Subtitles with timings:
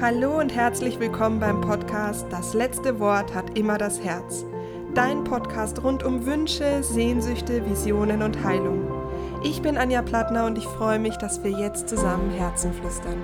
[0.00, 4.46] Hallo und herzlich willkommen beim Podcast Das letzte Wort hat immer das Herz.
[4.94, 8.90] Dein Podcast rund um Wünsche, Sehnsüchte, Visionen und Heilung.
[9.44, 13.22] Ich bin Anja Plattner und ich freue mich, dass wir jetzt zusammen Herzen flüstern.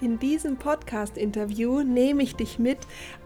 [0.00, 2.78] In diesem Podcast-Interview nehme ich dich mit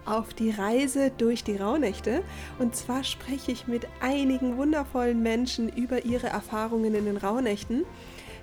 [0.07, 2.25] auf die Reise durch die Rauhnächte.
[2.59, 7.85] Und zwar spreche ich mit einigen wundervollen Menschen über ihre Erfahrungen in den Rauhnächten.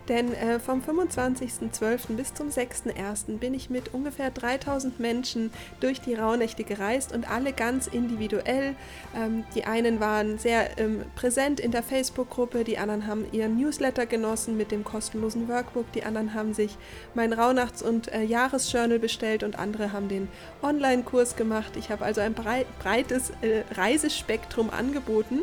[0.10, 2.16] Denn äh, vom 25.12.
[2.16, 3.38] bis zum 6.1.
[3.40, 8.76] bin ich mit ungefähr 3000 Menschen durch die Rauhnächte gereist und alle ganz individuell.
[9.16, 14.06] Ähm, die einen waren sehr ähm, präsent in der Facebook-Gruppe, die anderen haben ihren Newsletter
[14.06, 16.78] genossen mit dem kostenlosen Workbook, die anderen haben sich
[17.14, 20.30] mein Rauhnachts- und äh, Jahresjournal bestellt und andere haben den
[20.62, 21.74] Online-Kurs gemacht.
[21.78, 25.42] Ich habe also ein breites äh, Reisespektrum angeboten.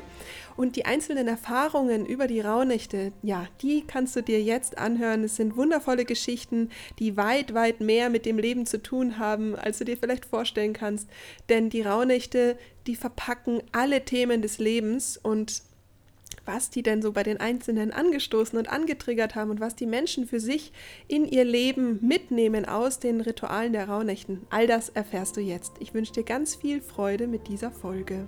[0.56, 5.24] Und die einzelnen Erfahrungen über die Rauhnächte, ja, die kannst du dir jetzt anhören.
[5.24, 9.78] Es sind wundervolle Geschichten, die weit, weit mehr mit dem Leben zu tun haben, als
[9.78, 11.08] du dir vielleicht vorstellen kannst.
[11.48, 15.62] Denn die Rauhnächte, die verpacken alle Themen des Lebens und
[16.44, 20.26] was die denn so bei den Einzelnen angestoßen und angetriggert haben und was die Menschen
[20.26, 20.72] für sich
[21.08, 24.42] in ihr Leben mitnehmen aus den Ritualen der Rauhnächten.
[24.50, 25.72] All das erfährst du jetzt.
[25.80, 28.26] Ich wünsche dir ganz viel Freude mit dieser Folge.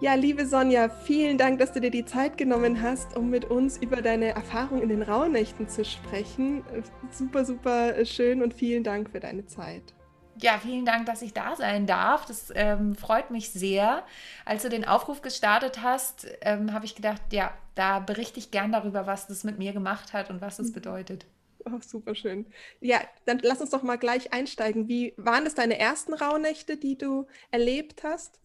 [0.00, 3.78] Ja, liebe Sonja, vielen Dank, dass du dir die Zeit genommen hast, um mit uns
[3.78, 6.62] über deine Erfahrung in den Rauhnächten zu sprechen.
[7.10, 9.82] Super, super schön und vielen Dank für deine Zeit.
[10.40, 12.26] Ja, vielen Dank, dass ich da sein darf.
[12.26, 14.04] Das ähm, freut mich sehr.
[14.44, 18.70] Als du den Aufruf gestartet hast, ähm, habe ich gedacht, ja, da berichte ich gern
[18.70, 20.74] darüber, was das mit mir gemacht hat und was es mhm.
[20.74, 21.26] bedeutet.
[21.64, 22.46] Oh, super schön.
[22.80, 24.86] Ja, dann lass uns doch mal gleich einsteigen.
[24.86, 28.38] Wie waren es deine ersten Rauhnächte, die du erlebt hast?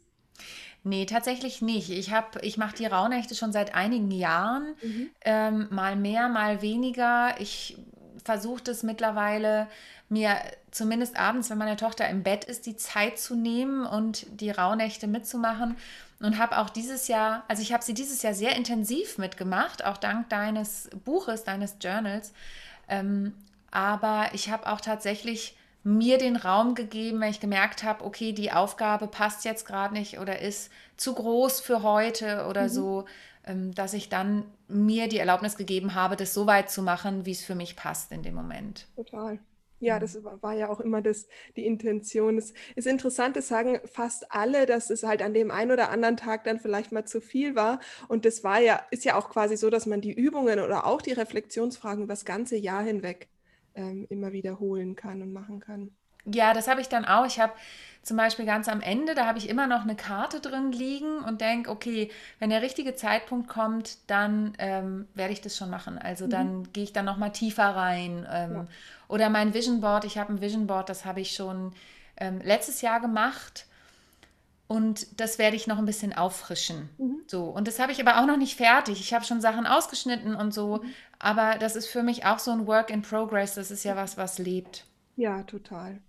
[0.84, 1.90] Nee, tatsächlich nicht.
[1.90, 5.10] Ich, ich mache die Rauhnächte schon seit einigen Jahren, mhm.
[5.22, 7.40] ähm, mal mehr, mal weniger.
[7.40, 7.78] Ich
[8.24, 9.68] versuche das mittlerweile,
[10.10, 10.36] mir
[10.72, 15.08] zumindest abends, wenn meine Tochter im Bett ist, die Zeit zu nehmen und die Rauhnächte
[15.08, 15.78] mitzumachen.
[16.20, 19.98] Und habe auch dieses Jahr, also ich habe sie dieses Jahr sehr intensiv mitgemacht, auch
[19.98, 22.34] dank deines Buches, deines Journals.
[22.88, 23.34] Ähm,
[23.72, 28.52] aber ich habe auch tatsächlich mir den Raum gegeben, wenn ich gemerkt habe, okay, die
[28.52, 32.70] Aufgabe passt jetzt gerade nicht oder ist zu groß für heute oder mhm.
[32.70, 33.06] so,
[33.46, 37.32] ähm, dass ich dann mir die Erlaubnis gegeben habe, das so weit zu machen, wie
[37.32, 38.88] es für mich passt in dem Moment.
[38.96, 39.40] Total.
[39.82, 40.00] Ja, mhm.
[40.00, 41.28] das war ja auch immer das,
[41.58, 42.38] die Intention.
[42.38, 46.16] Es ist interessant, das sagen fast alle, dass es halt an dem einen oder anderen
[46.16, 47.82] Tag dann vielleicht mal zu viel war.
[48.08, 51.02] Und das war ja, ist ja auch quasi so, dass man die Übungen oder auch
[51.02, 53.28] die Reflexionsfragen über das ganze Jahr hinweg
[53.76, 55.92] ähm, immer wiederholen kann und machen kann.
[56.26, 57.26] Ja, das habe ich dann auch.
[57.26, 57.54] Ich habe
[58.02, 61.42] zum Beispiel ganz am Ende, da habe ich immer noch eine Karte drin liegen und
[61.42, 65.98] denke, okay, wenn der richtige Zeitpunkt kommt, dann ähm, werde ich das schon machen.
[65.98, 66.30] Also mhm.
[66.30, 68.26] dann gehe ich dann nochmal tiefer rein.
[68.32, 68.68] Ähm, ja.
[69.10, 71.74] Oder mein Vision Board, ich habe ein Vision Board, das habe ich schon
[72.18, 73.66] ähm, letztes Jahr gemacht.
[74.74, 76.90] Und das werde ich noch ein bisschen auffrischen.
[76.98, 77.22] Mhm.
[77.28, 77.44] So.
[77.44, 79.00] Und das habe ich aber auch noch nicht fertig.
[79.00, 80.78] Ich habe schon Sachen ausgeschnitten und so.
[80.78, 80.94] Mhm.
[81.20, 83.54] Aber das ist für mich auch so ein Work in Progress.
[83.54, 84.88] Das ist ja was, was lebt.
[85.16, 86.02] Ja, total.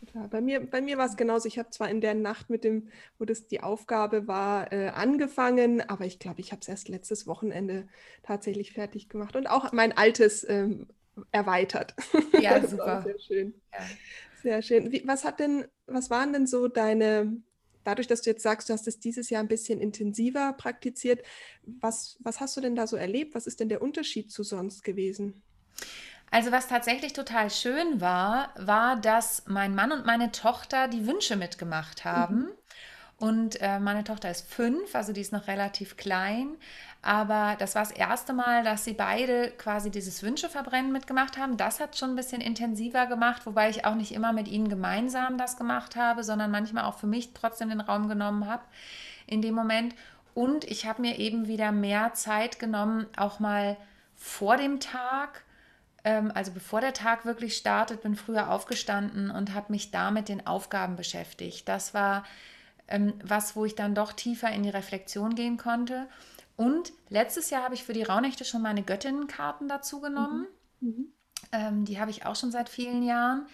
[0.00, 0.26] total.
[0.26, 1.46] Bei mir, bei mir war es genauso.
[1.46, 2.88] Ich habe zwar in der Nacht mit dem,
[3.20, 7.28] wo das die Aufgabe war, äh, angefangen, aber ich glaube, ich habe es erst letztes
[7.28, 7.86] Wochenende
[8.24, 10.88] tatsächlich fertig gemacht und auch mein altes ähm,
[11.30, 11.94] erweitert.
[12.40, 13.02] Ja, super.
[13.02, 13.54] sehr schön.
[13.72, 13.78] Ja.
[14.42, 14.90] Sehr schön.
[14.90, 17.42] Wie, was hat denn, was waren denn so deine
[17.88, 21.22] dadurch, dass du jetzt sagst, du hast es dieses Jahr ein bisschen intensiver praktiziert,
[21.62, 23.34] was, was hast du denn da so erlebt?
[23.34, 25.42] Was ist denn der Unterschied zu sonst gewesen?
[26.30, 31.36] Also was tatsächlich total schön war, war, dass mein Mann und meine Tochter die Wünsche
[31.36, 32.36] mitgemacht haben.
[32.36, 32.57] Mhm.
[33.18, 36.56] Und äh, meine Tochter ist fünf, also die ist noch relativ klein.
[37.02, 41.56] Aber das war das erste Mal, dass sie beide quasi dieses Wünscheverbrennen mitgemacht haben.
[41.56, 45.36] Das hat schon ein bisschen intensiver gemacht, wobei ich auch nicht immer mit ihnen gemeinsam
[45.36, 48.62] das gemacht habe, sondern manchmal auch für mich trotzdem den Raum genommen habe
[49.26, 49.94] in dem Moment.
[50.34, 53.76] Und ich habe mir eben wieder mehr Zeit genommen, auch mal
[54.14, 55.42] vor dem Tag
[56.04, 60.28] ähm, also bevor der Tag wirklich startet, bin früher aufgestanden und habe mich da mit
[60.28, 61.68] den Aufgaben beschäftigt.
[61.68, 62.24] Das war
[62.88, 66.08] ähm, was, wo ich dann doch tiefer in die Reflexion gehen konnte.
[66.56, 70.46] Und letztes Jahr habe ich für die Rauhnächte schon meine Göttinnenkarten dazu genommen.
[70.80, 70.88] Mhm.
[70.88, 71.12] Mhm.
[71.52, 73.46] Ähm, die habe ich auch schon seit vielen Jahren.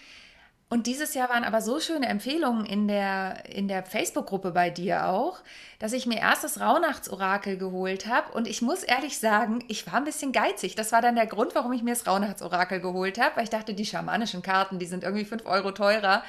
[0.70, 5.08] Und dieses Jahr waren aber so schöne Empfehlungen in der, in der Facebook-Gruppe bei dir
[5.08, 5.40] auch,
[5.78, 8.32] dass ich mir erst das Rauhnachtsorakel geholt habe.
[8.32, 10.74] Und ich muss ehrlich sagen, ich war ein bisschen geizig.
[10.74, 13.74] Das war dann der Grund, warum ich mir das Rauhnachtsorakel geholt habe, weil ich dachte,
[13.74, 16.24] die schamanischen Karten, die sind irgendwie 5 Euro teurer.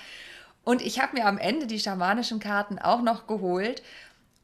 [0.65, 3.81] Und ich habe mir am Ende die schamanischen Karten auch noch geholt.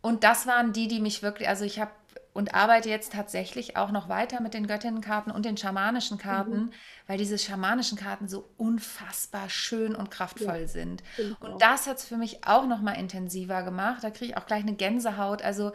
[0.01, 1.91] Und das waren die, die mich wirklich, also ich habe
[2.33, 6.71] und arbeite jetzt tatsächlich auch noch weiter mit den Göttinnenkarten und den schamanischen Karten, mhm.
[7.07, 11.03] weil diese schamanischen Karten so unfassbar schön und kraftvoll ja, sind.
[11.41, 14.03] Und das hat es für mich auch noch mal intensiver gemacht.
[14.03, 15.73] Da kriege ich auch gleich eine Gänsehaut, also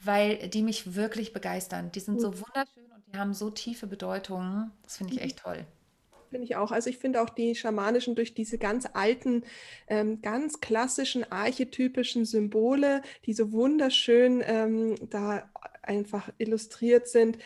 [0.00, 1.92] weil die mich wirklich begeistern.
[1.92, 2.20] Die sind mhm.
[2.20, 4.70] so wunderschön und die haben so tiefe Bedeutungen.
[4.84, 5.26] Das finde ich mhm.
[5.26, 5.66] echt toll.
[6.30, 6.72] Finde ich auch.
[6.72, 9.44] Also ich finde auch die schamanischen durch diese ganz alten,
[9.86, 15.48] ähm, ganz klassischen, archetypischen Symbole, die so wunderschön ähm, da
[15.82, 17.38] einfach illustriert sind,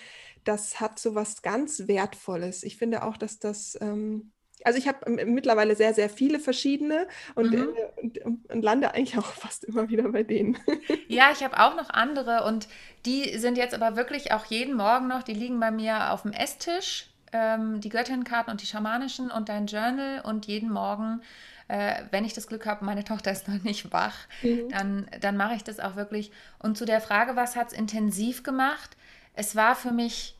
[0.44, 2.64] das hat so was ganz Wertvolles.
[2.64, 3.79] Ich finde auch, dass das...
[3.81, 4.32] Ähm,
[4.64, 7.75] also ich habe mittlerweile sehr, sehr viele verschiedene und, mhm.
[7.96, 10.58] äh, und, und, lande eigentlich auch fast immer wieder bei denen.
[11.08, 12.69] Ja, ich habe auch noch andere und
[13.05, 16.32] die sind jetzt aber wirklich auch jeden Morgen noch, die liegen bei mir auf dem
[16.32, 21.23] Esstisch ähm, die Göttinnenkarten und die schamanischen und dein Journal und jeden Morgen,
[21.69, 24.69] äh, wenn ich das Glück habe, meine Tochter ist noch nicht wach, mhm.
[24.70, 26.31] dann, dann mache ich das auch wirklich.
[26.58, 28.96] Und zu der Frage, was hat es intensiv gemacht?
[29.34, 30.37] Es war für mich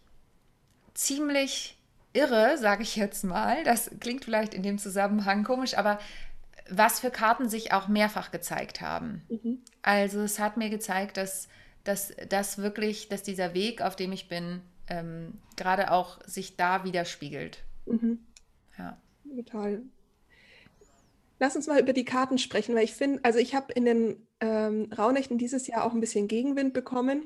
[0.95, 1.79] ziemlich
[2.13, 3.65] irre, sage ich jetzt mal.
[3.65, 5.99] Das klingt vielleicht in dem Zusammenhang komisch, aber
[6.69, 9.23] was für Karten sich auch mehrfach gezeigt haben.
[9.29, 9.59] Mhm.
[9.83, 11.49] Also es hat mir gezeigt, dass,
[11.85, 16.85] dass, dass wirklich, dass dieser Weg, auf dem ich bin, ähm, gerade auch sich da
[16.85, 17.65] widerspiegelt.
[17.87, 18.19] Mhm.
[18.79, 18.97] Ja.
[19.37, 19.83] Total.
[21.39, 24.27] Lass uns mal über die Karten sprechen, weil ich finde, also ich habe in den
[24.41, 27.25] ähm, Rauhnächten dieses Jahr auch ein bisschen Gegenwind bekommen,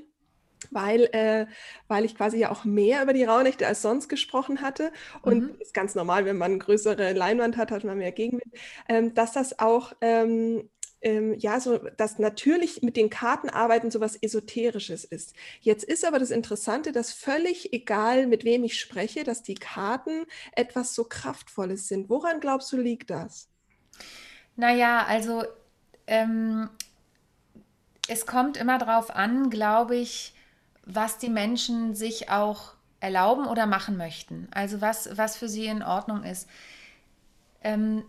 [0.70, 1.46] weil, äh,
[1.88, 4.90] weil ich quasi ja auch mehr über die Rauhnächte als sonst gesprochen hatte.
[5.22, 5.60] Und mhm.
[5.60, 8.54] ist ganz normal, wenn man eine größere Leinwand hat, hat man mehr Gegenwind,
[8.88, 10.68] ähm, dass das auch ähm,
[11.02, 15.34] ähm, ja, so dass natürlich mit den Karten arbeiten so was Esoterisches ist.
[15.60, 20.24] Jetzt ist aber das Interessante, dass völlig egal, mit wem ich spreche, dass die Karten
[20.52, 22.08] etwas so Kraftvolles sind.
[22.08, 23.48] Woran glaubst du, liegt das?
[24.56, 25.44] Naja, also
[26.06, 26.70] ähm,
[28.08, 30.34] es kommt immer darauf an, glaube ich,
[30.84, 34.48] was die Menschen sich auch erlauben oder machen möchten.
[34.52, 36.48] Also was, was für sie in Ordnung ist.
[37.62, 38.04] Ähm,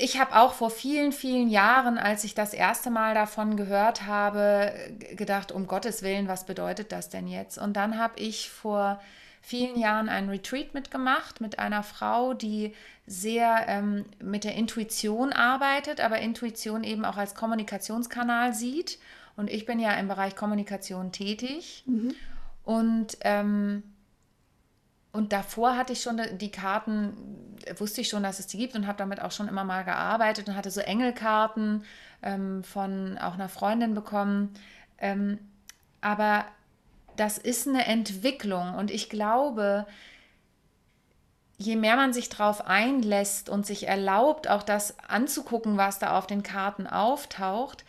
[0.00, 4.72] ich habe auch vor vielen, vielen Jahren, als ich das erste Mal davon gehört habe,
[5.14, 7.58] gedacht, um Gottes Willen, was bedeutet das denn jetzt?
[7.58, 9.00] Und dann habe ich vor
[9.42, 12.74] vielen Jahren einen Retreat mitgemacht mit einer Frau, die
[13.06, 18.98] sehr ähm, mit der Intuition arbeitet, aber Intuition eben auch als Kommunikationskanal sieht.
[19.36, 21.84] Und ich bin ja im Bereich Kommunikation tätig.
[21.86, 22.14] Mhm.
[22.64, 23.82] Und ähm,
[25.12, 28.86] und davor hatte ich schon die Karten, wusste ich schon, dass es die gibt und
[28.86, 31.84] habe damit auch schon immer mal gearbeitet und hatte so Engelkarten
[32.22, 34.54] ähm, von auch einer Freundin bekommen.
[34.98, 35.38] Ähm,
[36.00, 36.44] aber
[37.16, 39.84] das ist eine Entwicklung und ich glaube,
[41.58, 46.28] je mehr man sich darauf einlässt und sich erlaubt, auch das anzugucken, was da auf
[46.28, 47.84] den Karten auftaucht,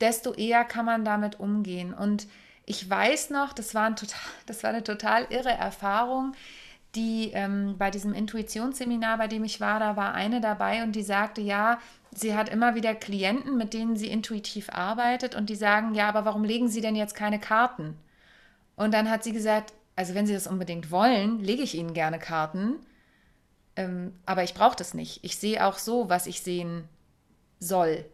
[0.00, 1.94] desto eher kann man damit umgehen.
[1.94, 2.28] Und
[2.66, 6.34] ich weiß noch, das war, ein total, das war eine total irre Erfahrung
[6.96, 11.02] die ähm, bei diesem Intuitionsseminar, bei dem ich war, da war eine dabei und die
[11.02, 11.78] sagte, ja,
[12.12, 16.24] sie hat immer wieder Klienten, mit denen sie intuitiv arbeitet und die sagen, ja, aber
[16.24, 17.96] warum legen Sie denn jetzt keine Karten?
[18.74, 22.18] Und dann hat sie gesagt, also wenn Sie das unbedingt wollen, lege ich Ihnen gerne
[22.18, 22.74] Karten,
[23.76, 25.22] ähm, aber ich brauche das nicht.
[25.22, 26.88] Ich sehe auch so, was ich sehen
[27.60, 28.04] soll,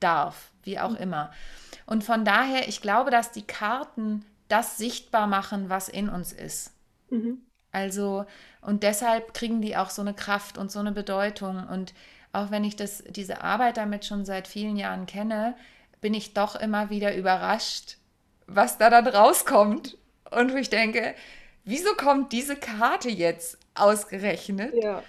[0.00, 0.96] darf, wie auch mhm.
[0.96, 1.32] immer.
[1.86, 6.72] Und von daher, ich glaube, dass die Karten das sichtbar machen, was in uns ist.
[7.10, 7.42] Mhm.
[7.78, 8.24] Also,
[8.60, 11.64] und deshalb kriegen die auch so eine Kraft und so eine Bedeutung.
[11.68, 11.94] Und
[12.32, 15.54] auch wenn ich das, diese Arbeit damit schon seit vielen Jahren kenne,
[16.00, 17.98] bin ich doch immer wieder überrascht,
[18.48, 19.96] was da dann rauskommt.
[20.30, 21.14] Und wo ich denke,
[21.64, 24.74] wieso kommt diese Karte jetzt ausgerechnet?
[24.74, 25.02] Ja.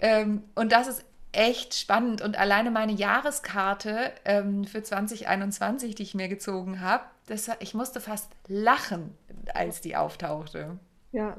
[0.00, 2.22] Ähm, und das ist echt spannend.
[2.22, 7.04] Und alleine meine Jahreskarte ähm, für 2021, die ich mir gezogen habe,
[7.60, 9.16] ich musste fast lachen,
[9.54, 10.78] als die auftauchte.
[11.12, 11.36] Ja,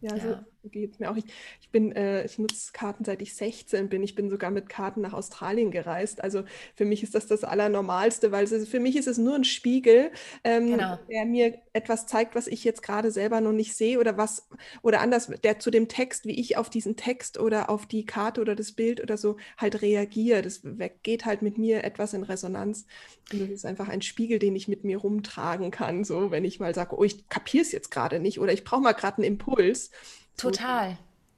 [0.00, 0.44] ja, so ja.
[0.64, 1.16] Geht mir auch.
[1.16, 1.24] Ich,
[1.60, 4.02] ich bin, äh, ich nutze Karten seit ich 16 bin.
[4.02, 6.22] Ich bin sogar mit Karten nach Australien gereist.
[6.22, 9.44] Also für mich ist das das Allernormalste, weil es, für mich ist es nur ein
[9.44, 10.10] Spiegel,
[10.44, 10.98] ähm, genau.
[11.08, 14.48] der mir etwas zeigt, was ich jetzt gerade selber noch nicht sehe oder was,
[14.82, 18.40] oder anders, der zu dem Text, wie ich auf diesen Text oder auf die Karte
[18.40, 20.42] oder das Bild oder so halt reagiere.
[20.42, 20.62] Das
[21.02, 22.86] geht halt mit mir etwas in Resonanz.
[23.32, 26.04] Und das ist einfach ein Spiegel, den ich mit mir rumtragen kann.
[26.04, 28.80] So, wenn ich mal sage, oh, ich kapiere es jetzt gerade nicht oder ich brauche
[28.80, 29.90] mal gerade einen Impuls.
[30.38, 30.96] Total.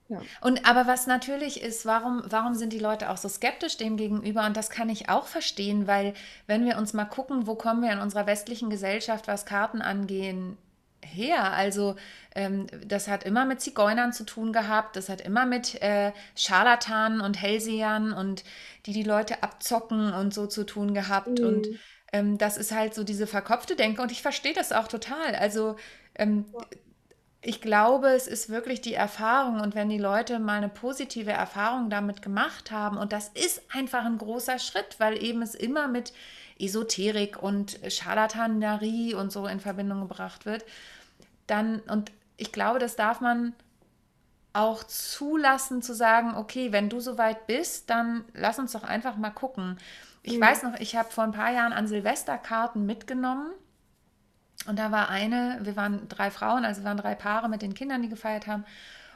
[0.09, 0.21] Ja.
[0.41, 4.45] Und aber was natürlich ist, warum, warum sind die Leute auch so skeptisch dem gegenüber?
[4.45, 6.15] Und das kann ich auch verstehen, weil
[6.47, 10.59] wenn wir uns mal gucken, wo kommen wir in unserer westlichen Gesellschaft, was Karten angehen,
[11.03, 11.53] her?
[11.53, 11.97] Also
[12.35, 17.21] ähm, das hat immer mit Zigeunern zu tun gehabt, das hat immer mit äh, Scharlatanen
[17.21, 18.45] und Hellsehern und
[18.87, 21.39] die die Leute abzocken und so zu tun gehabt.
[21.39, 21.47] Mhm.
[21.47, 21.69] Und
[22.13, 25.35] ähm, das ist halt so diese verkopfte Denke und ich verstehe das auch total.
[25.37, 25.77] Also
[26.17, 26.47] ähm,
[27.43, 31.89] ich glaube, es ist wirklich die Erfahrung und wenn die Leute mal eine positive Erfahrung
[31.89, 36.13] damit gemacht haben und das ist einfach ein großer Schritt, weil eben es immer mit
[36.59, 40.65] Esoterik und Scharlatanerie und so in Verbindung gebracht wird,
[41.47, 43.55] dann und ich glaube, das darf man
[44.53, 49.31] auch zulassen zu sagen, okay, wenn du soweit bist, dann lass uns doch einfach mal
[49.31, 49.79] gucken.
[50.23, 50.43] Ich mhm.
[50.43, 53.53] weiß noch, ich habe vor ein paar Jahren an Silvesterkarten mitgenommen
[54.67, 58.03] und da war eine, wir waren drei Frauen, also waren drei Paare mit den Kindern,
[58.03, 58.65] die gefeiert haben.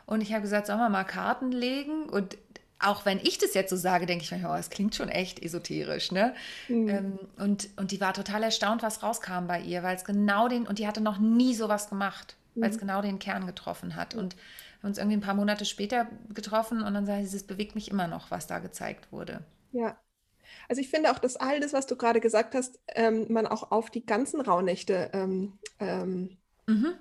[0.07, 2.09] Und ich habe gesagt, sollen wir mal Karten legen?
[2.09, 2.37] Und
[2.79, 5.43] auch wenn ich das jetzt so sage, denke ich mir, oh, das klingt schon echt
[5.43, 6.35] esoterisch, ne?
[6.69, 6.89] Mhm.
[6.89, 10.67] Ähm, und, und die war total erstaunt, was rauskam bei ihr, weil es genau den,
[10.67, 12.63] und die hatte noch nie sowas gemacht, mhm.
[12.63, 14.15] weil es genau den Kern getroffen hat.
[14.15, 17.47] Und wir haben uns irgendwie ein paar Monate später getroffen und dann sagte sie, es
[17.47, 19.41] bewegt mich immer noch, was da gezeigt wurde.
[19.73, 19.97] Ja,
[20.69, 23.71] also ich finde auch, dass all das, was du gerade gesagt hast, ähm, man auch
[23.71, 26.95] auf die ganzen Rauhnächte, ähm, ähm, mhm.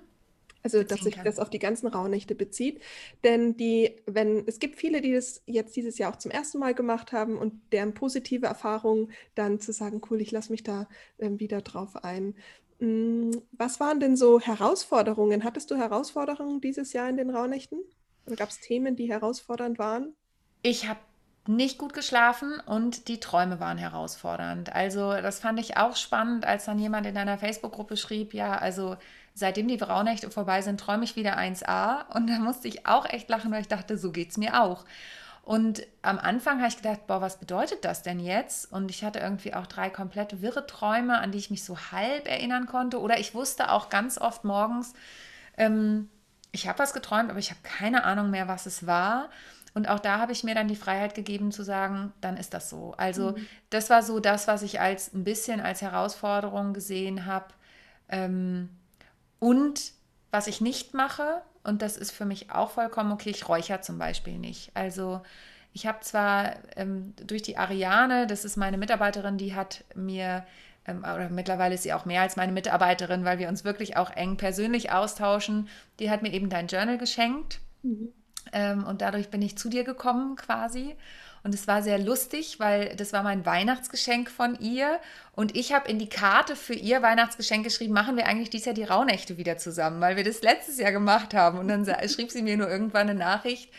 [0.62, 2.80] also dass sich das auf die ganzen Rauhnächte bezieht.
[3.22, 6.74] Denn die, wenn, es gibt viele, die das jetzt dieses Jahr auch zum ersten Mal
[6.74, 11.40] gemacht haben und deren positive Erfahrung dann zu sagen, cool, ich lasse mich da ähm,
[11.40, 12.34] wieder drauf ein.
[12.80, 15.44] Hm, was waren denn so Herausforderungen?
[15.44, 17.80] Hattest du Herausforderungen dieses Jahr in den Rauhnächten?
[18.26, 20.14] Oder gab es Themen, die herausfordernd waren?
[20.62, 21.00] Ich habe
[21.46, 24.72] nicht gut geschlafen und die Träume waren herausfordernd.
[24.72, 28.96] Also das fand ich auch spannend, als dann jemand in einer Facebook-Gruppe schrieb, ja, also
[29.34, 32.14] seitdem die Braunächte vorbei sind, träume ich wieder 1a.
[32.14, 34.84] Und da musste ich auch echt lachen, weil ich dachte, so geht es mir auch.
[35.42, 38.72] Und am Anfang habe ich gedacht, boah, was bedeutet das denn jetzt?
[38.72, 42.26] Und ich hatte irgendwie auch drei komplett wirre Träume, an die ich mich so halb
[42.26, 42.98] erinnern konnte.
[42.98, 44.94] Oder ich wusste auch ganz oft morgens,
[45.58, 46.08] ähm,
[46.52, 49.28] ich habe was geträumt, aber ich habe keine Ahnung mehr, was es war.
[49.74, 52.70] Und auch da habe ich mir dann die Freiheit gegeben zu sagen, dann ist das
[52.70, 52.94] so.
[52.96, 53.46] Also mhm.
[53.70, 57.46] das war so das, was ich als ein bisschen als Herausforderung gesehen habe.
[58.08, 58.68] Ähm,
[59.40, 59.92] und
[60.30, 63.98] was ich nicht mache, und das ist für mich auch vollkommen okay, ich räuchere zum
[63.98, 64.70] Beispiel nicht.
[64.74, 65.22] Also
[65.72, 70.44] ich habe zwar ähm, durch die Ariane, das ist meine Mitarbeiterin, die hat mir
[70.86, 74.10] ähm, oder mittlerweile ist sie auch mehr als meine Mitarbeiterin, weil wir uns wirklich auch
[74.10, 75.68] eng persönlich austauschen.
[75.98, 77.60] Die hat mir eben dein Journal geschenkt.
[77.82, 78.12] Mhm.
[78.52, 80.96] Ähm, und dadurch bin ich zu dir gekommen quasi.
[81.44, 84.98] Und es war sehr lustig, weil das war mein Weihnachtsgeschenk von ihr.
[85.32, 88.74] Und ich habe in die Karte für ihr Weihnachtsgeschenk geschrieben, machen wir eigentlich dieses Jahr
[88.74, 91.58] die Rauhnächte wieder zusammen, weil wir das letztes Jahr gemacht haben.
[91.58, 93.70] Und dann schrieb sie mir nur irgendwann eine Nachricht.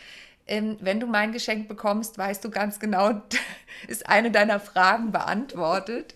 [0.46, 3.20] Ähm, wenn du mein Geschenk bekommst, weißt du ganz genau,
[3.88, 6.14] ist eine deiner Fragen beantwortet.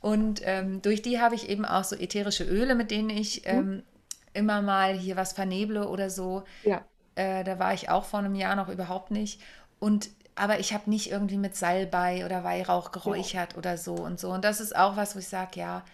[0.00, 3.50] Und ähm, durch die habe ich eben auch so ätherische Öle, mit denen ich mhm.
[3.50, 3.82] ähm,
[4.32, 6.44] immer mal hier was verneble oder so.
[6.62, 6.84] Ja.
[7.14, 9.40] Äh, da war ich auch vor einem Jahr noch überhaupt nicht.
[9.80, 13.58] Und aber ich habe nicht irgendwie mit Salbei oder Weihrauch geräuchert ja.
[13.58, 14.32] oder so und so.
[14.32, 15.84] Und das ist auch was, wo ich sage, ja,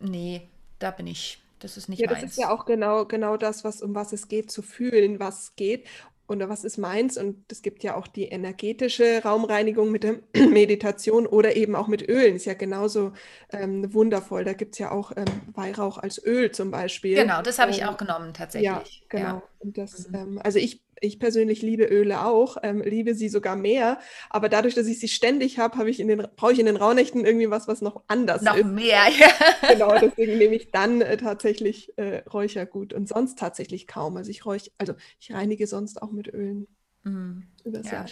[0.00, 0.48] nee,
[0.78, 1.38] da bin ich.
[1.58, 2.22] Das ist nicht ja, meins.
[2.22, 5.54] Das ist ja auch genau, genau das, was, um was es geht, zu fühlen, was
[5.54, 5.86] geht
[6.28, 7.16] oder was ist meins.
[7.16, 10.16] Und es gibt ja auch die energetische Raumreinigung mit der
[10.48, 12.36] Meditation oder eben auch mit Ölen.
[12.36, 13.12] Ist ja genauso
[13.50, 14.44] ähm, wundervoll.
[14.44, 15.24] Da gibt es ja auch ähm,
[15.54, 17.16] Weihrauch als Öl zum Beispiel.
[17.16, 18.66] Genau, das habe ich ähm, auch genommen tatsächlich.
[18.66, 19.24] Ja, genau.
[19.24, 19.42] Ja.
[19.58, 20.14] Und das, mhm.
[20.14, 23.98] Ähm, also ich ich persönlich liebe Öle auch, ähm, liebe sie sogar mehr.
[24.30, 26.76] Aber dadurch, dass ich sie ständig habe, habe ich in den brauche ich in den
[26.76, 28.64] Rauhnächten irgendwie was, was noch anders noch ist.
[28.64, 29.72] Noch mehr, ja.
[29.72, 34.16] Genau, deswegen nehme ich dann äh, tatsächlich äh, Räuchergut und sonst tatsächlich kaum.
[34.16, 36.68] Also ich räuch, also ich reinige sonst auch mit Ölen.
[37.02, 37.44] Mhm.
[37.64, 38.06] Übers ja.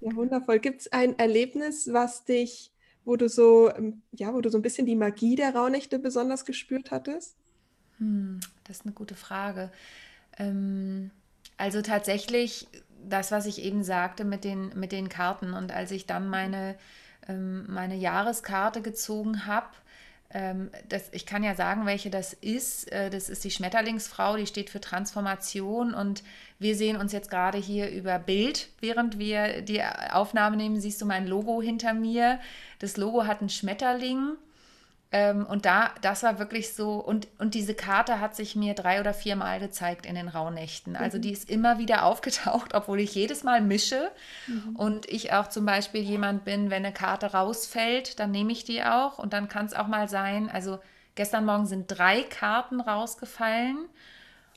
[0.00, 0.58] Ja, wundervoll.
[0.58, 2.72] Gibt es ein Erlebnis, was dich,
[3.04, 6.44] wo du so, ähm, ja, wo du so ein bisschen die Magie der Rauhnächte besonders
[6.44, 7.36] gespürt hattest?
[7.98, 9.70] Hm, das ist eine gute Frage.
[10.38, 11.10] Ähm
[11.56, 12.66] also tatsächlich
[13.08, 15.52] das, was ich eben sagte mit den, mit den Karten.
[15.52, 16.76] Und als ich dann meine,
[17.28, 19.68] ähm, meine Jahreskarte gezogen habe,
[20.34, 20.70] ähm,
[21.12, 22.90] ich kann ja sagen, welche das ist.
[22.90, 25.94] Äh, das ist die Schmetterlingsfrau, die steht für Transformation.
[25.94, 26.24] Und
[26.58, 31.06] wir sehen uns jetzt gerade hier über Bild, während wir die Aufnahme nehmen, siehst du
[31.06, 32.40] mein Logo hinter mir.
[32.80, 34.32] Das Logo hat einen Schmetterling.
[35.14, 38.98] Ähm, und da, das war wirklich so, und, und diese Karte hat sich mir drei
[38.98, 40.96] oder vier Mal gezeigt in den Rauhnächten.
[40.96, 41.22] Also mhm.
[41.22, 44.10] die ist immer wieder aufgetaucht, obwohl ich jedes Mal mische.
[44.48, 44.74] Mhm.
[44.74, 48.82] Und ich auch zum Beispiel jemand bin, wenn eine Karte rausfällt, dann nehme ich die
[48.82, 49.20] auch.
[49.20, 50.80] Und dann kann es auch mal sein, also
[51.14, 53.86] gestern Morgen sind drei Karten rausgefallen.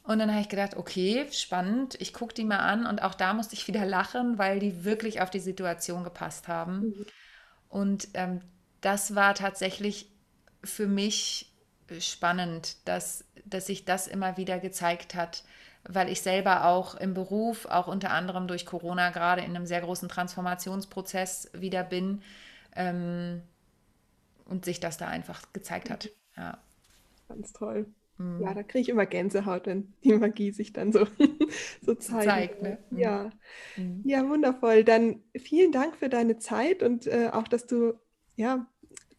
[0.01, 2.87] Und dann habe ich gedacht, okay, spannend, ich gucke die mal an.
[2.87, 6.79] Und auch da musste ich wieder lachen, weil die wirklich auf die Situation gepasst haben.
[6.79, 7.05] Mhm.
[7.69, 8.41] Und ähm,
[8.81, 10.16] das war tatsächlich
[10.67, 11.51] für mich
[11.99, 15.43] spannend, dass, dass sich das immer wieder gezeigt hat,
[15.87, 19.81] weil ich selber auch im Beruf, auch unter anderem durch Corona, gerade in einem sehr
[19.81, 22.21] großen Transformationsprozess wieder bin
[22.75, 23.41] ähm,
[24.45, 26.09] und sich das da einfach gezeigt hat.
[26.35, 26.57] Ja.
[27.29, 27.87] Ganz toll.
[28.17, 28.41] Mhm.
[28.41, 31.07] Ja, da kriege ich immer Gänsehaut, wenn die Magie sich dann so,
[31.81, 32.25] so zeigt.
[32.25, 32.77] zeigt ne?
[32.89, 32.99] Mhm.
[32.99, 33.29] Ja.
[33.77, 34.01] Mhm.
[34.05, 34.83] ja, wundervoll.
[34.83, 37.93] Dann vielen Dank für deine Zeit und äh, auch, dass du
[38.35, 38.67] ja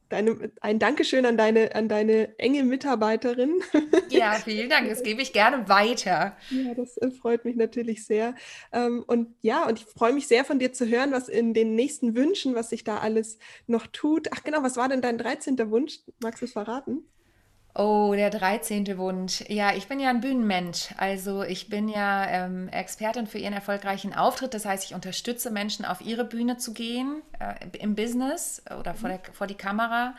[0.09, 3.61] deine, ein Dankeschön an deine, an deine enge Mitarbeiterin.
[4.09, 4.89] Ja, vielen Dank.
[4.89, 6.37] Das gebe ich gerne weiter.
[6.51, 8.35] Ja, das äh, freut mich natürlich sehr.
[8.73, 11.75] Ähm, und ja, und ich freue mich sehr von dir zu hören, was in den
[11.75, 14.29] nächsten Wünschen, was sich da alles noch tut.
[14.33, 15.59] Ach genau, was war denn dein 13.
[15.71, 16.01] Wunsch?
[16.21, 17.05] Magst du es verraten?
[17.79, 18.99] Oh, der 13.
[18.99, 19.45] Wunsch.
[19.47, 20.89] Ja, ich bin ja ein Bühnenmensch.
[20.97, 24.53] Also ich bin ja ähm, Expertin für ihren erfolgreichen Auftritt.
[24.53, 29.09] Das heißt, ich unterstütze Menschen, auf ihre Bühne zu gehen, äh, im Business oder vor,
[29.09, 30.17] der, vor die Kamera,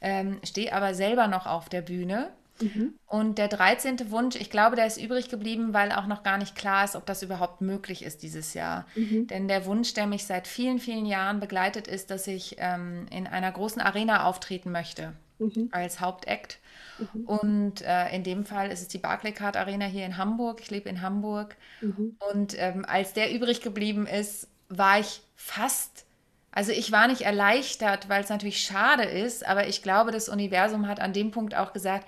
[0.00, 2.30] ähm, stehe aber selber noch auf der Bühne.
[2.62, 2.94] Mhm.
[3.04, 4.10] Und der 13.
[4.10, 7.04] Wunsch, ich glaube, der ist übrig geblieben, weil auch noch gar nicht klar ist, ob
[7.04, 8.86] das überhaupt möglich ist dieses Jahr.
[8.94, 9.26] Mhm.
[9.26, 13.26] Denn der Wunsch, der mich seit vielen, vielen Jahren begleitet, ist, dass ich ähm, in
[13.26, 15.68] einer großen Arena auftreten möchte mhm.
[15.72, 16.58] als Hauptakt.
[16.98, 17.24] Mhm.
[17.24, 20.60] Und äh, in dem Fall ist es die Barclaycard Arena hier in Hamburg.
[20.60, 21.56] Ich lebe in Hamburg.
[21.80, 22.16] Mhm.
[22.32, 26.06] Und ähm, als der übrig geblieben ist, war ich fast,
[26.50, 30.88] also ich war nicht erleichtert, weil es natürlich schade ist, aber ich glaube, das Universum
[30.88, 32.06] hat an dem Punkt auch gesagt,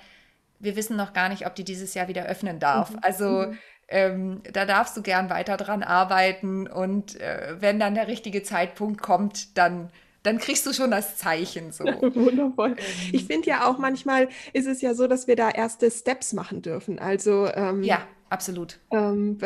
[0.58, 2.90] wir wissen noch gar nicht, ob die dieses Jahr wieder öffnen darf.
[2.90, 2.98] Mhm.
[3.02, 3.58] Also mhm.
[3.88, 9.02] ähm, da darfst du gern weiter dran arbeiten und äh, wenn dann der richtige Zeitpunkt
[9.02, 9.90] kommt, dann
[10.24, 11.84] dann kriegst du schon das Zeichen so.
[12.14, 12.70] Wundervoll.
[12.70, 16.32] Ähm, ich finde ja auch manchmal ist es ja so, dass wir da erste Steps
[16.32, 16.98] machen dürfen.
[16.98, 18.00] Also ähm, ja,
[18.30, 18.80] absolut.
[18.90, 19.38] Ähm,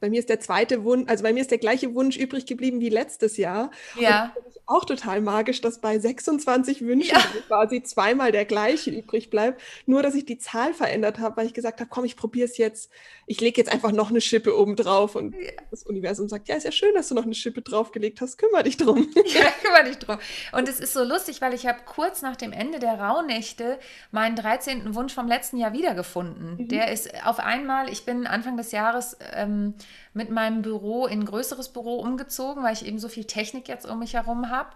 [0.00, 2.80] bei mir ist der zweite Wunsch, also bei mir ist der gleiche Wunsch übrig geblieben
[2.80, 3.70] wie letztes Jahr.
[3.98, 4.34] Ja.
[4.68, 7.22] Auch total magisch, dass bei 26 Wünschen ja.
[7.46, 9.62] quasi zweimal der gleiche übrig bleibt.
[9.86, 12.58] Nur, dass ich die Zahl verändert habe, weil ich gesagt habe, komm, ich probiere es
[12.58, 12.90] jetzt.
[13.26, 15.14] Ich lege jetzt einfach noch eine Schippe oben drauf.
[15.14, 15.52] Und ja.
[15.70, 18.38] das Universum sagt, ja, ist ja schön, dass du noch eine Schippe draufgelegt hast.
[18.38, 19.08] Kümmere dich drum.
[19.26, 20.18] Ja, kümmere dich drum.
[20.52, 23.78] Und es ist so lustig, weil ich habe kurz nach dem Ende der Rauhnächte
[24.10, 24.94] meinen 13.
[24.94, 26.56] Wunsch vom letzten Jahr wiedergefunden.
[26.56, 26.68] Mhm.
[26.68, 29.74] Der ist auf einmal, ich bin Anfang des Jahres ähm,
[30.14, 33.86] mit meinem Büro in ein größeres Büro umgezogen, weil ich eben so viel Technik jetzt
[33.86, 34.70] um mich herum habe,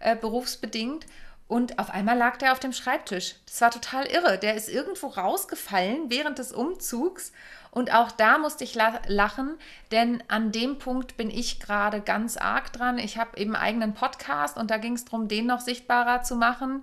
[0.00, 1.06] äh, berufsbedingt.
[1.48, 3.36] Und auf einmal lag der auf dem Schreibtisch.
[3.46, 4.36] Das war total irre.
[4.38, 7.32] Der ist irgendwo rausgefallen während des Umzugs.
[7.70, 9.58] Und auch da musste ich lachen,
[9.92, 12.98] denn an dem Punkt bin ich gerade ganz arg dran.
[12.98, 16.36] Ich habe eben einen eigenen Podcast und da ging es darum, den noch sichtbarer zu
[16.36, 16.82] machen.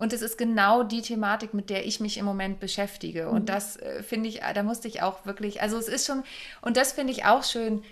[0.00, 3.26] Und es ist genau die Thematik, mit der ich mich im Moment beschäftige.
[3.26, 3.32] Mhm.
[3.32, 6.24] Und das äh, finde ich, da musste ich auch wirklich, also es ist schon,
[6.62, 7.82] und das finde ich auch schön,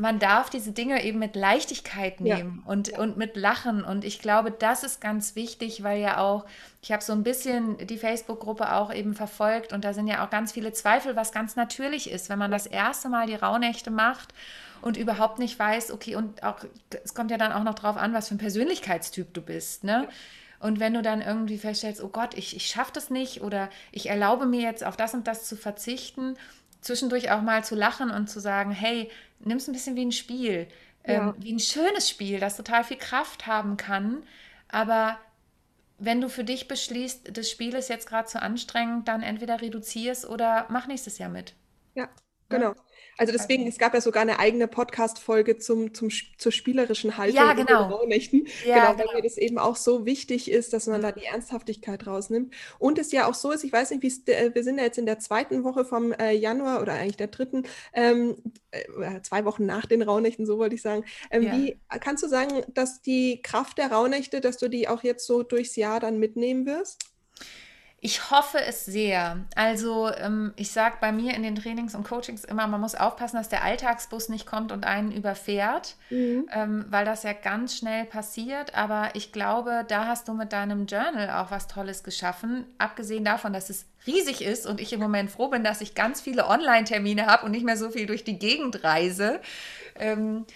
[0.00, 2.72] man darf diese Dinge eben mit Leichtigkeit nehmen ja.
[2.72, 3.82] und, und mit Lachen.
[3.82, 6.46] Und ich glaube, das ist ganz wichtig, weil ja auch,
[6.80, 10.30] ich habe so ein bisschen die Facebook-Gruppe auch eben verfolgt und da sind ja auch
[10.30, 14.32] ganz viele Zweifel, was ganz natürlich ist, wenn man das erste Mal die Rauhnächte macht
[14.80, 16.58] und überhaupt nicht weiß, okay, und auch,
[17.02, 20.06] es kommt ja dann auch noch drauf an, was für ein Persönlichkeitstyp du bist, ne?
[20.60, 20.66] Ja.
[20.66, 24.08] Und wenn du dann irgendwie feststellst, oh Gott, ich, ich schaffe das nicht oder ich
[24.08, 26.36] erlaube mir jetzt auf das und das zu verzichten,
[26.80, 30.12] zwischendurch auch mal zu lachen und zu sagen, hey, nimm es ein bisschen wie ein
[30.12, 30.68] Spiel,
[31.06, 31.28] ja.
[31.28, 34.22] ähm, wie ein schönes Spiel, das total viel Kraft haben kann.
[34.68, 35.18] Aber
[35.98, 40.28] wenn du für dich beschließt, das Spiel ist jetzt gerade zu anstrengend, dann entweder reduzierst
[40.28, 41.54] oder mach nächstes Jahr mit.
[41.94, 42.08] Ja,
[42.48, 42.74] genau.
[43.18, 47.52] Also deswegen, es gab ja sogar eine eigene Podcast-Folge zum, zum, zur spielerischen Haltung ja,
[47.52, 47.88] genau.
[47.88, 48.46] Rauhnächten.
[48.64, 49.16] Ja, genau, weil genau.
[49.16, 52.54] mir das eben auch so wichtig ist, dass man da die Ernsthaftigkeit rausnimmt.
[52.78, 54.98] Und es ja auch so ist, ich weiß nicht, wie äh, wir sind ja jetzt
[54.98, 58.36] in der zweiten Woche vom äh, Januar oder eigentlich der dritten, ähm,
[58.70, 61.04] äh, zwei Wochen nach den Rauhnächten, so wollte ich sagen.
[61.32, 61.52] Ähm, ja.
[61.56, 65.42] Wie kannst du sagen, dass die Kraft der Rauhnächte, dass du die auch jetzt so
[65.42, 67.04] durchs Jahr dann mitnehmen wirst?
[68.00, 69.38] Ich hoffe es sehr.
[69.56, 73.36] Also ähm, ich sage bei mir in den Trainings und Coachings immer, man muss aufpassen,
[73.36, 76.48] dass der Alltagsbus nicht kommt und einen überfährt, mhm.
[76.52, 78.76] ähm, weil das ja ganz schnell passiert.
[78.76, 82.66] Aber ich glaube, da hast du mit deinem Journal auch was Tolles geschaffen.
[82.78, 86.20] Abgesehen davon, dass es riesig ist und ich im Moment froh bin, dass ich ganz
[86.20, 89.40] viele Online-Termine habe und nicht mehr so viel durch die Gegend reise.
[89.96, 90.46] Ähm,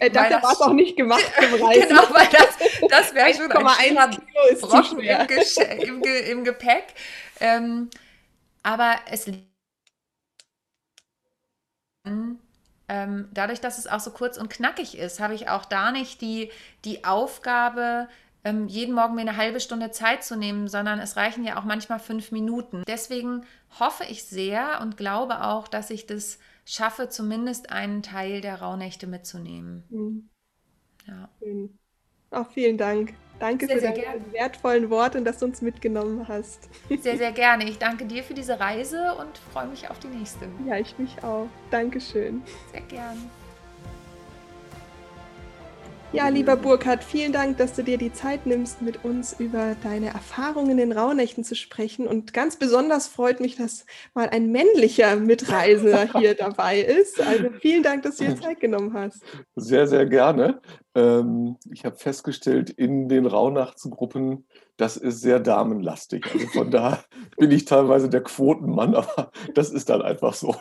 [0.00, 1.88] äh, dafür war es auch nicht gemacht zum Reisen.
[1.88, 6.94] genau, weil das, das wäre schon ein Kilo ist Brocken im, im, im, Gepäck.
[7.40, 7.90] Ähm,
[8.62, 9.26] aber es
[12.88, 16.20] ähm, dadurch, dass es auch so kurz und knackig ist, habe ich auch da nicht
[16.20, 16.50] die,
[16.84, 18.08] die Aufgabe,
[18.44, 21.64] ähm, jeden Morgen mir eine halbe Stunde Zeit zu nehmen, sondern es reichen ja auch
[21.64, 22.82] manchmal fünf Minuten.
[22.86, 23.46] Deswegen
[23.78, 29.06] hoffe ich sehr und glaube auch, dass ich das schaffe, zumindest einen Teil der Rauhnächte
[29.06, 29.84] mitzunehmen.
[29.90, 30.28] Mhm.
[31.06, 31.28] Ja.
[31.38, 31.78] Schön.
[32.32, 33.14] Auch vielen Dank.
[33.38, 34.20] Danke sehr, für deine gerne.
[34.32, 36.68] wertvollen Worte und dass du uns mitgenommen hast.
[37.00, 37.64] Sehr, sehr gerne.
[37.64, 40.46] Ich danke dir für diese Reise und freue mich auf die nächste.
[40.64, 41.48] Ja, ich mich auch.
[41.70, 42.42] Dankeschön.
[42.70, 43.30] Sehr gern.
[46.14, 50.08] Ja, lieber Burkhard, vielen Dank, dass du dir die Zeit nimmst, mit uns über deine
[50.08, 52.06] Erfahrungen in Rauhnächten zu sprechen.
[52.06, 57.18] Und ganz besonders freut mich, dass mal ein männlicher Mitreisender hier dabei ist.
[57.18, 59.22] Also vielen Dank, dass du dir Zeit genommen hast.
[59.56, 60.60] Sehr, sehr gerne.
[60.94, 64.44] Ähm, ich habe festgestellt, in den Rauhnachtsgruppen,
[64.76, 66.26] das ist sehr damenlastig.
[66.30, 67.02] Also von da
[67.38, 70.54] bin ich teilweise der Quotenmann, aber das ist dann einfach so.